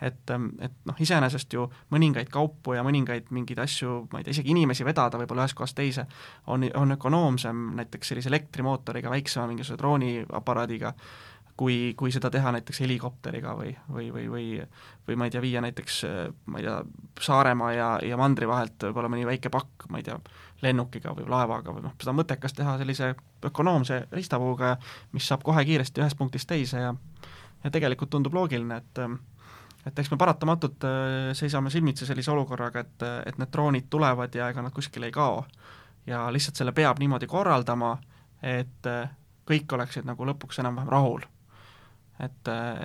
[0.02, 4.36] et, ähm, et noh, iseenesest ju mõningaid kaupu ja mõningaid mingeid asju, ma ei tea,
[4.36, 6.06] isegi inimesi vedada võib-olla ühest kohast teise,
[6.50, 10.94] on, on ökonoomsem näiteks sellise elektrimootoriga, väiksema mingisuguse drooniaparaadiga,
[11.56, 14.46] kui, kui seda teha näiteks helikopteriga või, või, või, või
[15.08, 15.98] või ma ei tea, viia näiteks
[16.46, 16.78] ma ei tea,
[17.20, 20.16] Saaremaa ja, ja mandri vahelt võib-olla mõni väike pakk, ma ei tea,
[20.62, 23.12] lennukiga või laevaga või noh, seda on mõttekas teha sellise
[23.44, 24.76] ökonoomse riistapuuga,
[25.12, 26.94] mis saab kohe kiiresti ühest punktist teise ja
[27.62, 29.00] ja tegelikult tundub loogiline, et
[29.86, 34.50] et eks me paratamatult äh, seisame silmitsi sellise olukorraga, et, et need droonid tulevad ja
[34.52, 35.44] ega nad kuskile ei kao.
[36.06, 37.96] ja lihtsalt selle peab niimoodi korraldama,
[38.42, 39.10] et äh,
[39.48, 41.26] kõik oleksid nagu lõpuks enam-vähem rahul.
[42.20, 42.78] et, äh,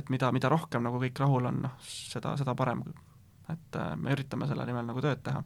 [0.00, 2.82] et mida, mida rohkem nagu kõik rahul on, noh, seda, seda parem.
[3.48, 5.42] et me üritame selle nimel nagu tööd teha.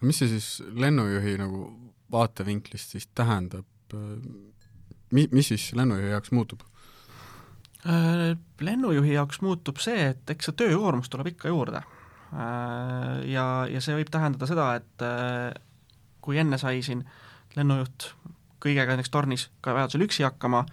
[0.00, 1.70] mis see siis lennujuhi nagu
[2.12, 3.66] vaatevinklist siis tähendab,
[5.12, 6.60] mi-, mis siis lennujuhi jaoks muutub?
[7.84, 11.82] Äh, lennujuhi jaoks muutub see, et eks see töökoormus tuleb ikka juurde.
[12.32, 15.52] Äh, ja, ja see võib tähendada seda, et äh,
[16.24, 17.04] kui enne sai siin
[17.56, 18.08] lennujuht
[18.64, 20.64] kõigega näiteks tornis ka vajadusel üksi hakkama,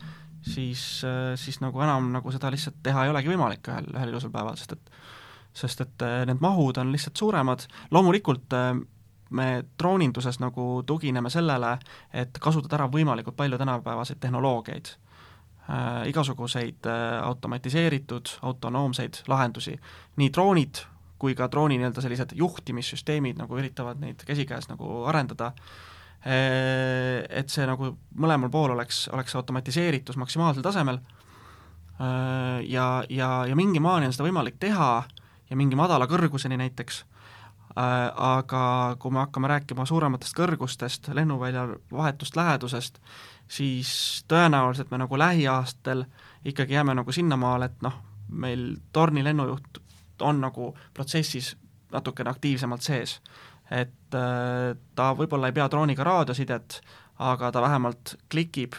[0.43, 1.03] siis,
[1.39, 4.73] siis nagu enam nagu seda lihtsalt teha ei olegi võimalik ühel, ühel ilusal päeval, sest
[4.75, 4.89] et
[5.53, 8.55] sest et need mahud on lihtsalt suuremad, loomulikult
[9.37, 9.47] me
[9.77, 11.75] drooninduses nagu tugineme sellele,
[12.09, 14.95] et kasutada ära võimalikult palju tänapäevaseid tehnoloogiaid
[15.69, 19.79] äh, igasuguseid äh, automatiseeritud, autonoomseid lahendusi.
[20.15, 20.85] nii droonid
[21.23, 25.53] kui ka drooni nii-öelda sellised juhtimissüsteemid nagu üritavad neid käsikäes nagu arendada
[26.27, 33.55] äh,, et see nagu mõlemal pool oleks, oleks automatiseeritus maksimaalsel tasemel äh, ja, ja, ja
[33.55, 34.91] mingi maani on seda võimalik teha
[35.49, 38.63] ja mingi madala kõrguseni näiteks äh,, aga
[38.99, 42.99] kui me hakkame rääkima suurematest kõrgustest, lennuvälja vahetust lähedusest,
[43.53, 43.93] siis
[44.31, 46.05] tõenäoliselt me nagu lähiaastatel
[46.45, 47.99] ikkagi jääme nagu sinnamaale, et noh,
[48.29, 49.81] meil torni lennujuht
[50.21, 51.53] on nagu protsessis
[51.91, 53.19] natukene aktiivsemalt sees.
[53.71, 56.81] et äh, ta võib-olla ei pea drooniga raadiosidet,
[57.19, 58.75] aga ta vähemalt klikib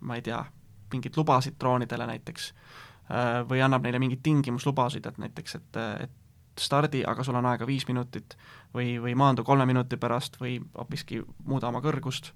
[0.00, 0.44] ma ei tea,
[0.92, 2.52] mingeid lubasid droonidele näiteks,
[3.48, 7.86] või annab neile mingeid tingimuslubasid, et näiteks, et, et stardi, aga sul on aega viis
[7.88, 8.36] minutit
[8.74, 12.32] või, või maandu kolme minuti pärast või hoopiski muuda oma kõrgust,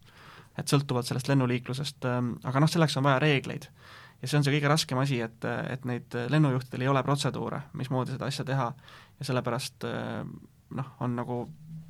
[0.59, 2.07] et sõltuvalt sellest lennuliiklusest,
[2.45, 3.69] aga noh, selleks on vaja reegleid
[4.23, 8.15] ja see on see kõige raskem asi, et, et neid lennujuhtidel ei ole protseduure, mismoodi
[8.15, 8.69] seda asja teha
[9.19, 9.87] ja sellepärast
[10.79, 11.39] noh, on nagu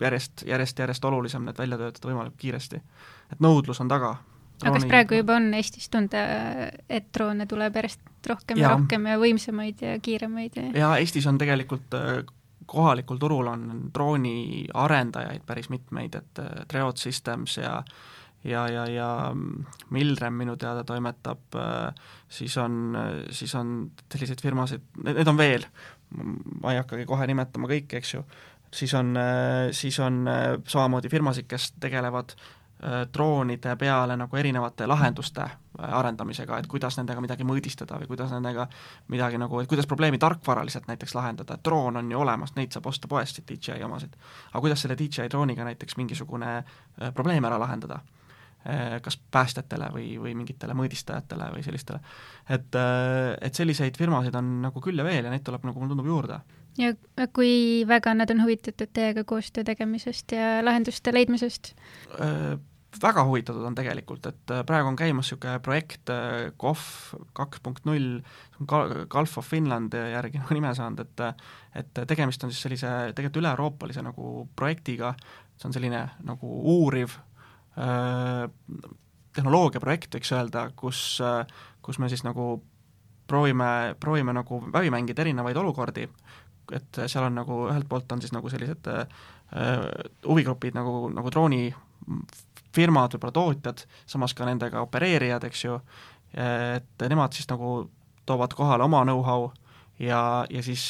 [0.01, 2.83] järjest, järjest, järjest olulisem need välja töötada võimalikult kiiresti.
[3.33, 4.17] et nõudlus on taga.
[4.63, 6.23] aga kas praegu juba on Eestis tunda,
[6.89, 11.27] et droone tuleb järjest rohkem ja, ja rohkem ja võimsamaid ja kiiremaid ja jaa, Eestis
[11.27, 12.01] on tegelikult
[12.73, 17.83] kohalikul turul on drooniarendajaid päris mitmeid, et Treot Systems ja
[18.45, 19.09] ja, ja, ja
[19.91, 21.59] Milrem minu teada toimetab,
[22.29, 22.97] siis on,
[23.31, 25.67] siis on selliseid firmasid, need on veel,
[26.63, 28.25] ma ei hakkagi kohe nimetama kõiki, eks ju,
[28.73, 29.15] siis on,
[29.77, 30.25] siis on
[30.67, 32.35] samamoodi firmasid, kes tegelevad
[33.15, 35.45] droonide peale nagu erinevate lahenduste
[35.79, 38.65] arendamisega, et kuidas nendega midagi mõõdistada või kuidas nendega
[39.13, 42.89] midagi nagu, et kuidas probleemi tarkvaraliselt näiteks lahendada, et droon on ju olemas, neid saab
[42.91, 44.19] osta poest, DJI omasid.
[44.51, 46.57] aga kuidas selle DJI drooniga näiteks mingisugune
[47.15, 48.22] probleem ära lahendada Äh,
[49.03, 52.01] kas päästjatele või, või mingitele mõõdistajatele või sellistele.
[52.49, 55.95] et, äh, et selliseid firmasid on nagu küll ja veel ja neid tuleb, nagu mulle
[55.95, 56.41] tundub, juurde.
[56.79, 56.93] ja
[57.33, 61.75] kui väga nad on huvitatud teiega koostöö tegemisest ja lahenduste leidmisest?
[62.21, 62.55] Äh,
[63.03, 66.11] väga huvitatud on tegelikult, et praegu on käimas niisugune projekt
[66.57, 68.21] KOF kaks punkt null,
[69.09, 71.27] Gulf of Finland järgi nagu nime saanud, et
[71.75, 75.15] et tegemist on siis sellise tegelikult üle-euroopalise nagu projektiga,
[75.57, 77.32] see on selline nagu uuriv Äh,
[79.37, 81.47] tehnoloogiaprojekt, võiks öelda, kus, äh,
[81.85, 82.57] kus me siis nagu
[83.29, 86.09] proovime, proovime nagu läbi mängida erinevaid olukordi,
[86.73, 89.07] et seal on nagu ühelt poolt on siis nagu sellised äh,
[90.27, 95.81] huvigrupid nagu, nagu droonifirmad, võib-olla tootjad, samas ka nendega opereerijad, eks ju,
[96.33, 97.91] et nemad siis nagu
[98.25, 99.51] toovad kohale oma know-how
[100.01, 100.87] ja, ja siis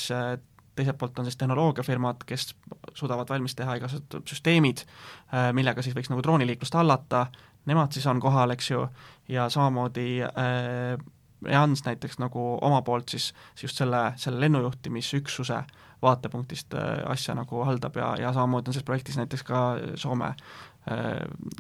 [0.83, 2.53] teiselt poolt on siis tehnoloogiafirmad, kes
[2.95, 4.85] suudavad valmis teha igasugused süsteemid,
[5.33, 7.27] äh, millega siis võiks nagu drooniliiklust hallata,
[7.71, 8.87] nemad siis on kohal, eks ju,
[9.33, 10.97] ja samamoodi äh,
[11.43, 15.63] Jans näiteks nagu oma poolt siis just selle, selle lennujuhtimisüksuse
[16.03, 19.63] vaatepunktist äh, asja nagu haldab ja, ja samamoodi on selles projektis näiteks ka
[19.95, 20.35] Soome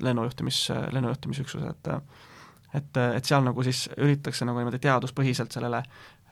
[0.02, 1.90] lennujuhtimis, lennujuhtimisüksus, et
[2.74, 5.82] et, et seal nagu siis üritatakse nagu niimoodi teaduspõhiselt sellele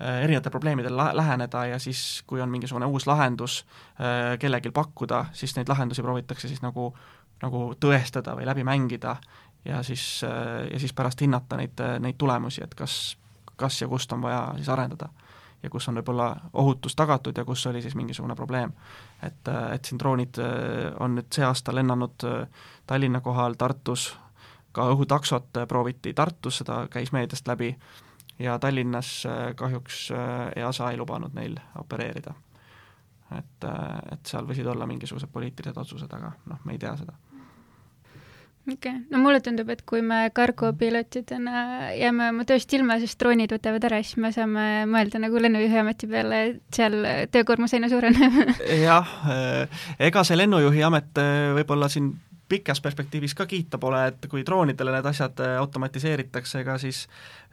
[0.00, 3.66] Äh, erinevatel probleemidel la-, läheneda ja siis, kui on mingisugune uus lahendus
[4.00, 6.86] äh, kellelgi pakkuda, siis neid lahendusi proovitakse siis nagu,
[7.42, 9.16] nagu tõestada või läbi mängida
[9.64, 13.18] ja siis, äh, ja siis pärast hinnata neid, neid tulemusi, et kas,
[13.60, 15.10] kas ja kust on vaja siis arendada.
[15.62, 18.72] ja kus on võib-olla ohutus tagatud ja kus oli siis mingisugune probleem.
[19.22, 20.40] et, et siin droonid
[21.00, 22.24] on nüüd see aasta lennanud
[22.86, 24.16] Tallinna kohal, Tartus,
[24.72, 27.76] ka õhutaksot prooviti Tartus, seda käis meediast läbi,
[28.40, 32.34] ja Tallinnas äh, kahjuks äh, EASA ei lubanud neil opereerida.
[33.38, 37.12] et, äh, et seal võisid olla mingisugused poliitilised otsused, aga noh, me ei tea seda
[38.72, 43.52] okei okay., no mulle tundub, et kui me kargopilootidena jääme oma tööst ilma, sest droonid
[43.54, 46.98] võtavad ära, siis me saame mõelda nagu lennujuhiameti peale, et seal
[47.30, 48.56] töökoormus aina suureneb
[48.88, 49.14] jah,
[49.98, 51.22] ega see lennujuhi amet
[51.60, 52.12] võib-olla siin
[52.50, 57.04] pikas perspektiivis ka kiita pole, et kui droonidele need asjad äh, automatiseeritakse, ega siis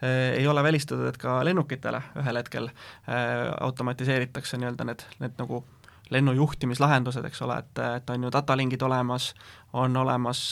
[0.02, 3.24] äh, ei ole välistatud, et ka lennukitele ühel hetkel äh,
[3.62, 5.64] automatiseeritakse nii-öelda need, need nagu
[6.10, 9.34] lennujuhtimislahendused, eks ole, et, et on ju datalingid olemas,
[9.74, 10.44] on olemas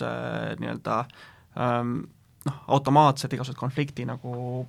[0.59, 0.97] nii-öelda
[1.55, 2.01] ähm,
[2.45, 4.65] noh, automaatsed igasugused konflikti nagu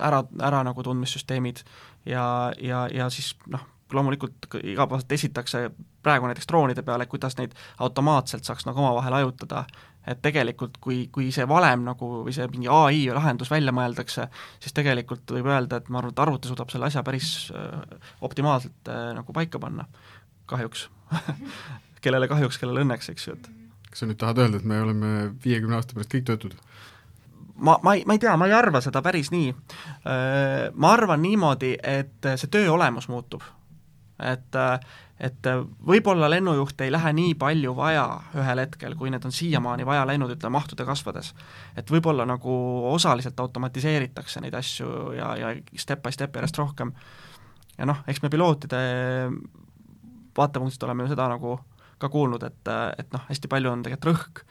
[0.00, 1.60] ära, ära nagu tundmissüsteemid
[2.08, 2.24] ja,
[2.58, 5.70] ja, ja siis noh, loomulikult igapäevaselt esitakse
[6.02, 9.64] praegu näiteks droonide peale, kuidas neid automaatselt saaks nagu omavahel hajutada,
[10.06, 14.26] et tegelikult kui, kui see valem nagu või see mingi ai lahendus välja mõeldakse,
[14.62, 18.90] siis tegelikult võib öelda, et ma arvan, et arvuti suudab selle asja päris äh, optimaalselt
[18.90, 19.86] äh, nagu paika panna,
[20.50, 20.88] kahjuks
[22.04, 23.50] kellele kahjuks, kellele õnneks, eks ju, et
[23.92, 25.14] kas sa nüüd tahad öelda, et me oleme
[25.44, 26.58] viiekümne aasta pärast kõik töötud?
[27.62, 29.50] ma, ma ei, ma ei tea, ma ei arva seda päris nii.
[29.52, 33.44] Äh, ma arvan niimoodi, et see töö olemus muutub
[34.24, 34.60] et
[35.22, 35.46] et
[35.86, 40.32] võib-olla lennujuhte ei lähe nii palju vaja ühel hetkel, kui need on siiamaani vaja läinud,
[40.34, 41.30] ütleme, mahtude kasvades.
[41.76, 42.54] et võib-olla nagu
[42.90, 46.92] osaliselt automatiseeritakse neid asju ja, ja step by step järjest rohkem.
[47.78, 48.82] ja noh, eks me pilootide
[50.36, 51.60] vaatepunktist oleme ju seda nagu
[52.02, 54.44] ka kuulnud, et, et noh, hästi palju on tegelikult rõhk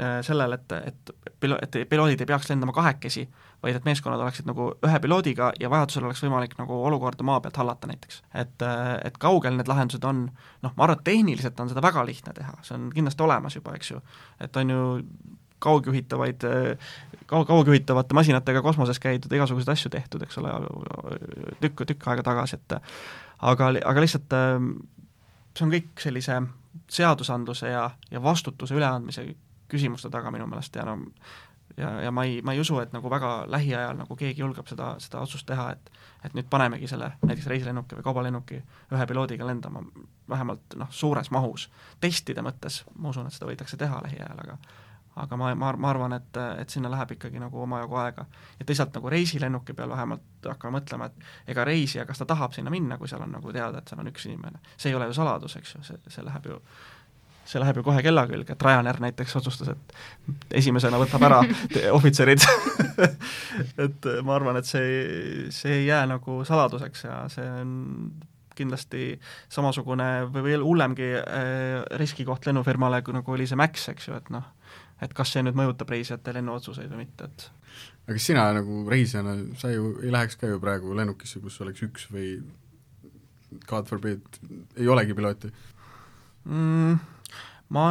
[0.00, 1.10] Äh, sellel, et, et
[1.40, 3.24] pilo-, et piloodid ei peaks lendama kahekesi,
[3.62, 7.58] vaid et meeskonnad oleksid nagu ühe piloodiga ja vajadusel oleks võimalik nagu olukorda maa pealt
[7.58, 8.20] hallata näiteks.
[8.34, 10.24] et, äh, et kaugel need lahendused on,
[10.62, 13.74] noh, ma arvan, et tehniliselt on seda väga lihtne teha, see on kindlasti olemas juba,
[13.78, 14.02] eks ju,
[14.46, 14.84] et on ju
[15.66, 16.46] kaugjuhitavaid
[17.26, 20.54] kau-, kaugjuhitavate masinatega kosmoses käidud, igasuguseid asju tehtud, eks ole,
[21.62, 24.38] tükk, tükk aega tagasi, et aga, aga lihtsalt
[25.54, 26.42] see on kõik sellise
[26.90, 29.26] seadusandluse ja, ja vastutuse üleandmise
[29.68, 30.98] küsimuste taga minu meelest ja no
[31.76, 34.94] ja, ja ma ei, ma ei usu, et nagu väga lähiajal nagu keegi julgeb seda,
[35.02, 35.92] seda otsust teha, et
[36.24, 38.56] et nüüd panemegi selle näiteks reisilennuki või kaubalennuki
[38.92, 39.84] ühe piloodiga lendama,
[40.28, 41.68] vähemalt noh, suures mahus.
[42.00, 44.58] testide mõttes ma usun, et seda võidakse teha lähiajal, aga
[45.18, 48.26] aga ma, ma, ma arvan, et, et sinna läheb ikkagi nagu omajagu aega.
[48.58, 52.70] ja teisalt nagu reisilennuki peal vähemalt hakkame mõtlema, et ega reisija, kas ta tahab sinna
[52.70, 54.62] minna, kui seal on nagu teada, et seal on üks inimene.
[54.76, 56.60] see ei ole ju saladus, eks ju, see, see läheb ju
[57.48, 61.40] see läheb ju kohe kella külge, et Ryanair näiteks otsustas, et esimesena võtab ära
[61.96, 62.44] ohvitserid
[63.84, 67.72] et ma arvan, et see, see ei jää nagu saladuseks ja see on
[68.58, 69.12] kindlasti
[69.52, 74.32] samasugune või veel hullemgi äh, riskikoht lennufirmale, kui nagu oli see Max, eks ju, et
[74.34, 74.44] noh,
[75.04, 77.48] et kas see nüüd mõjutab reisijate lennuotsuseid või mitte, et
[78.08, 82.08] aga sina nagu reisijana, sa ju ei läheks ka ju praegu lennukisse, kus oleks üks
[82.12, 82.32] või
[83.68, 84.40] God forbid,
[84.76, 85.52] ei olegi pilooti
[86.48, 86.98] mm,?
[87.74, 87.84] Ma,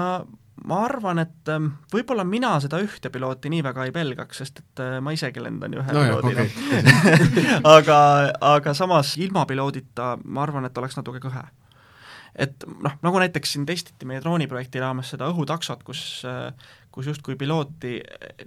[0.65, 4.83] ma arvan, et ähm, võib-olla mina seda ühte pilooti nii väga ei pelgaks, sest et
[4.83, 7.45] äh, ma isegi lendan ju ühe no piloodina okay.
[7.77, 8.01] aga,
[8.55, 11.45] aga samas ilma piloodita ma arvan, et oleks natuke kõhe.
[12.35, 16.51] et noh, nagu näiteks siin testiti meie drooniprojekti raames seda õhutaksot, kus äh,
[16.97, 17.99] kus justkui pilooti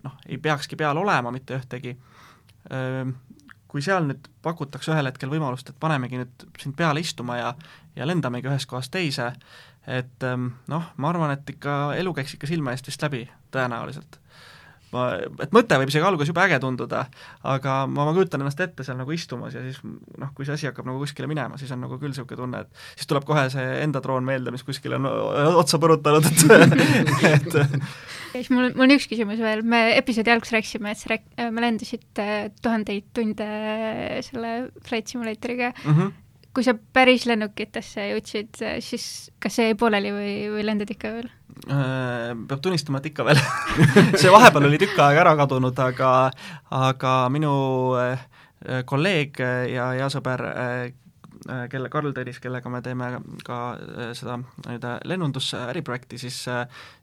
[0.03, 1.93] noh, ei peakski peal olema mitte ühtegi,
[2.75, 3.13] ähm,
[3.71, 7.53] kui seal nüüd pakutakse ühel hetkel võimalust, et panemegi nüüd sind peale istuma ja
[7.95, 9.29] ja lendamegi ühest kohast teise,
[9.87, 13.25] et ähm, noh, ma arvan, et ikka elu käiks ikka silme eest vist läbi,
[13.55, 14.21] tõenäoliselt.
[14.91, 15.05] Ma,
[15.39, 17.05] et mõte võib isegi alguses jube äge tunduda,
[17.47, 20.67] aga ma, ma kujutan ennast ette seal nagu istumas ja siis noh, kui see asi
[20.67, 23.67] hakkab nagu kuskile minema, siis on nagu küll niisugune tunne, et siis tuleb kohe see
[23.85, 25.07] enda droon meelde, mis kuskile on
[25.63, 27.61] otsa põrutanud, et et
[28.33, 31.63] siis mul, mul on üks küsimus veel, me episoodi alguses rääkisime, et sa rääk-, me
[31.63, 32.27] lendasite
[32.59, 33.47] tuhandeid tunde
[34.27, 34.57] selle
[34.89, 35.71] Flight Simulatoriga.
[35.85, 36.19] Mm, -hmm
[36.61, 39.05] kui sa päris lennukitesse jõudsid, siis
[39.41, 41.31] kas see jäi pooleli või, või lendad ikka veel?
[41.73, 43.41] Äh, peab tunnistama, et ikka veel
[44.21, 46.11] see vahepeal oli tükk aega ära kadunud, aga
[46.77, 47.55] aga minu
[47.97, 48.27] äh,
[48.85, 49.41] kolleeg
[49.73, 50.85] ja hea sõber äh,
[51.73, 53.09] kelle, Karl Tõnis, kellega me teeme
[53.47, 53.61] ka
[54.13, 56.43] seda nii-öelda lennundusäriprojekti, siis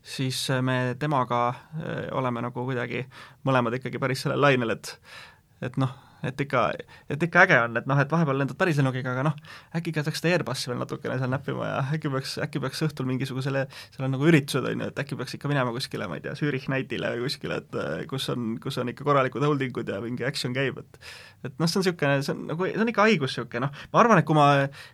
[0.05, 1.41] siis me temaga
[2.13, 3.01] oleme nagu kuidagi
[3.49, 4.93] mõlemad ikkagi päris sellel lainel, et
[5.65, 6.63] et noh, et ikka,
[7.09, 9.35] et ikka äge on, et noh, et vahepeal lendad päris lennukiga, aga noh,
[9.77, 13.65] äkki käiks seda Airbusi veel natukene seal näppima ja äkki peaks, äkki peaks õhtul mingisugusele,
[13.93, 16.33] seal on nagu üritused, on ju, et äkki peaks ikka minema kuskile, ma ei tea,
[16.39, 19.99] Zürich Nightile või kuskile, et äh, kus on, kus on ikka korralikud holding ud ja
[20.03, 21.01] mingi action käib, et
[21.45, 24.01] et noh, see on niisugune, see on nagu, see on ikka haigus niisugune, noh, ma
[24.01, 24.47] arvan, et kui ma,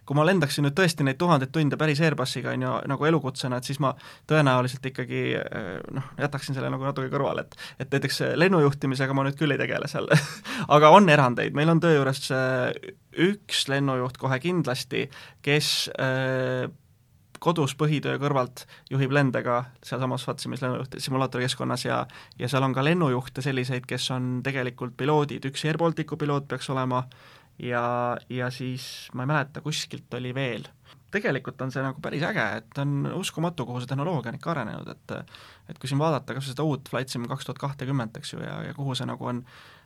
[0.04, 3.70] kui ma lendaksin nüüd tõesti neid tuhandeid tunde päris Airbusiga, on ju, nagu elukutsena, et
[3.70, 3.94] siis ma
[4.30, 9.38] tõenäoliselt ikkagi äh, noh, jätaksin selle nagu natuke kõrvale, et et näiteks lennujuhtimisega ma nüüd
[9.40, 10.10] küll ei tegele seal.
[10.76, 12.94] Aga on erandeid, meil on töö juures äh,
[13.24, 15.08] üks lennujuht kohe kindlasti,
[15.46, 16.72] kes äh,
[17.44, 22.04] kodus põhitöö kõrvalt juhib lende ka sealsamas Fatsimis lennujuht simulaatorkeskkonnas ja
[22.40, 26.70] ja seal on ka lennujuhte selliseid, kes on tegelikult piloodid, üks Air Balticu piloot peaks
[26.74, 27.04] olema
[27.60, 27.84] ja,
[28.30, 30.68] ja siis ma ei mäleta, kuskilt oli veel.
[31.14, 34.88] tegelikult on see nagu päris äge, et on uskumatu, kuhu see tehnoloogia on ikka arenenud,
[34.90, 35.12] et
[35.70, 38.40] et kui siin vaadata kas või seda uut Flight Sim kaks tuhat kahtekümmet, eks ju,
[38.42, 39.44] ja, ja kuhu see nagu on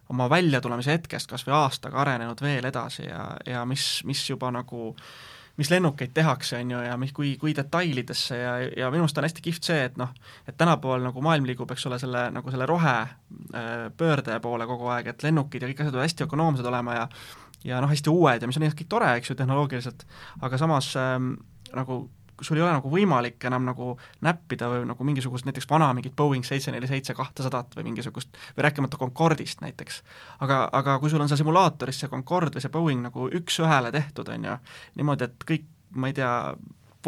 [0.09, 4.93] oma väljatulemise hetkest kas või aastaga arenenud veel edasi ja, ja mis, mis juba nagu
[5.57, 9.25] mis lennukeid tehakse, on ju, ja mis, kui, kui detailidesse ja, ja minu arust on
[9.25, 10.11] hästi kihvt see, et noh,
[10.45, 15.09] et tänapäeval nagu maailm liigub, eks ole, selle, nagu selle rohepöörde äh, poole kogu aeg,
[15.09, 17.07] et lennukid ja kõik asjad peavad hästi ökonoomsed olema ja
[17.65, 20.05] ja noh, hästi uued ja mis on kõik tore, eks ju, tehnoloogiliselt,
[20.45, 21.33] aga samas ähm,
[21.75, 22.03] nagu
[22.41, 23.93] sul ei ole nagu võimalik enam nagu
[24.25, 28.67] näppida või nagu mingisugust näiteks vana mingit Boeing seitse neli seitse kahtesadat või mingisugust, või
[28.67, 30.01] rääkimata Concordist näiteks.
[30.39, 34.29] aga, aga kui sul on seal simulaatoris see Concorde või see Boeing nagu üks-ühele tehtud,
[34.33, 34.57] on ju,
[34.99, 36.33] niimoodi, et kõik, ma ei tea,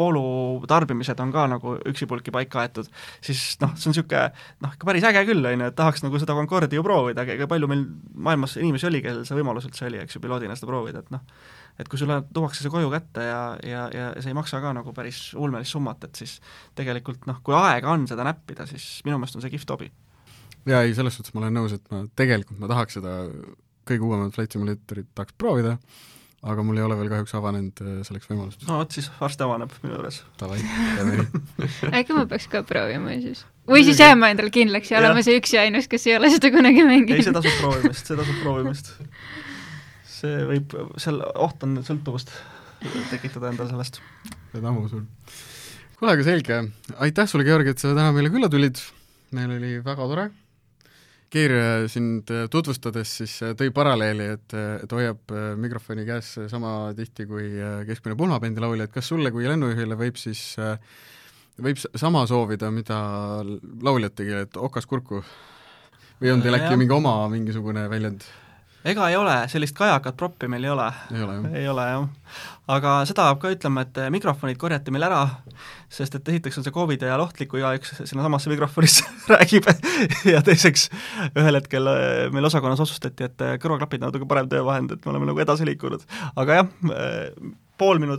[0.00, 0.22] voolu
[0.68, 2.88] tarbimised on ka nagu üksipulgi paika aetud,
[3.24, 4.22] siis noh, see on niisugune
[4.64, 7.48] noh, ikka päris äge küll, on ju, et tahaks nagu seda Concorde'i ju proovida, aga
[7.50, 11.04] palju meil maailmas inimesi oli, kellel see võimalus üldse oli, eks ju, piloodina seda proovida,
[11.04, 11.24] et noh,
[11.80, 14.92] et kui sulle tuuakse see koju kätte ja, ja, ja see ei maksa ka nagu
[14.96, 16.36] päris ulmelist summat, et siis
[16.78, 19.90] tegelikult noh, kui aega on seda näppida, siis minu meelest on see kihvt hobi.
[20.68, 23.18] jaa, ei, selles suhtes ma olen nõus, et ma tegelikult ma tahaks seda
[23.88, 25.76] kõige uuemat Flight Simulatorit tahaks proovida,
[26.50, 28.64] aga mul ei ole veel kahjuks avanenud äh, selleks võimalust.
[28.68, 30.22] no vot, siis varsti avaneb minu juures.
[30.40, 31.44] Davai, teeme nii.
[32.00, 33.44] äkki ma peaks ka proovima siis?
[33.70, 36.52] või siis jääma endale kindlaks ja olema see üks ja ainus, kes ei ole seda
[36.52, 37.20] kunagi mänginud?
[37.20, 38.92] ei, see tasub proovimist, see tasub proovimist
[40.20, 42.32] see võib, seal oht on sõltuvust
[43.10, 44.00] tekitada endale sellest.
[44.60, 45.06] ma usun.
[45.98, 46.60] kuule, aga selge,
[47.06, 48.80] aitäh sulle, Georg, et sa täna meile külla tulid,
[49.36, 50.30] meil oli väga tore,
[51.30, 51.52] Keir
[51.86, 55.30] sind tutvustades siis tõi paralleeli, et, et hoiab
[55.62, 57.52] mikrofoni käes sama tihti kui
[57.86, 60.42] keskmine pulmabendilaulja, et kas sulle kui lennujuhile võib siis,
[61.62, 62.98] võib sama soovida, mida
[63.46, 65.22] lauljad tegid, et okas kurku?
[66.20, 68.26] või on teil äkki mingi oma mingisugune väljend?
[68.84, 70.86] Ega ei ole, sellist kajakat proppi meil ei ole.
[71.12, 71.54] ei ole, jah?
[71.60, 72.36] ei ole, jah.
[72.76, 75.20] aga seda peab ka ütlema, et mikrofonid korjati meil ära,
[75.92, 79.68] sest et esiteks on see Covidi ajal ohtlik, kui igaüks sinnasamasse mikrofonisse räägib
[80.32, 80.88] ja teiseks
[81.34, 85.12] ühel hetkel äh, meil osakonnas otsustati, et äh, kõrvaklapid on natuke parem töövahend, et me
[85.14, 86.06] oleme nagu edasi liikunud.
[86.40, 86.70] aga jah,
[87.80, 88.16] pool minu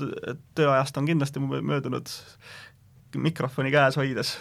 [0.58, 2.12] tööajast on kindlasti möödunud
[3.18, 4.38] mikrofoni käes hoides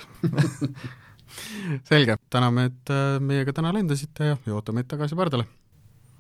[1.88, 2.92] selge, täname, et
[3.24, 5.48] meiega täna lendasite ja ootame teid tagasi pardale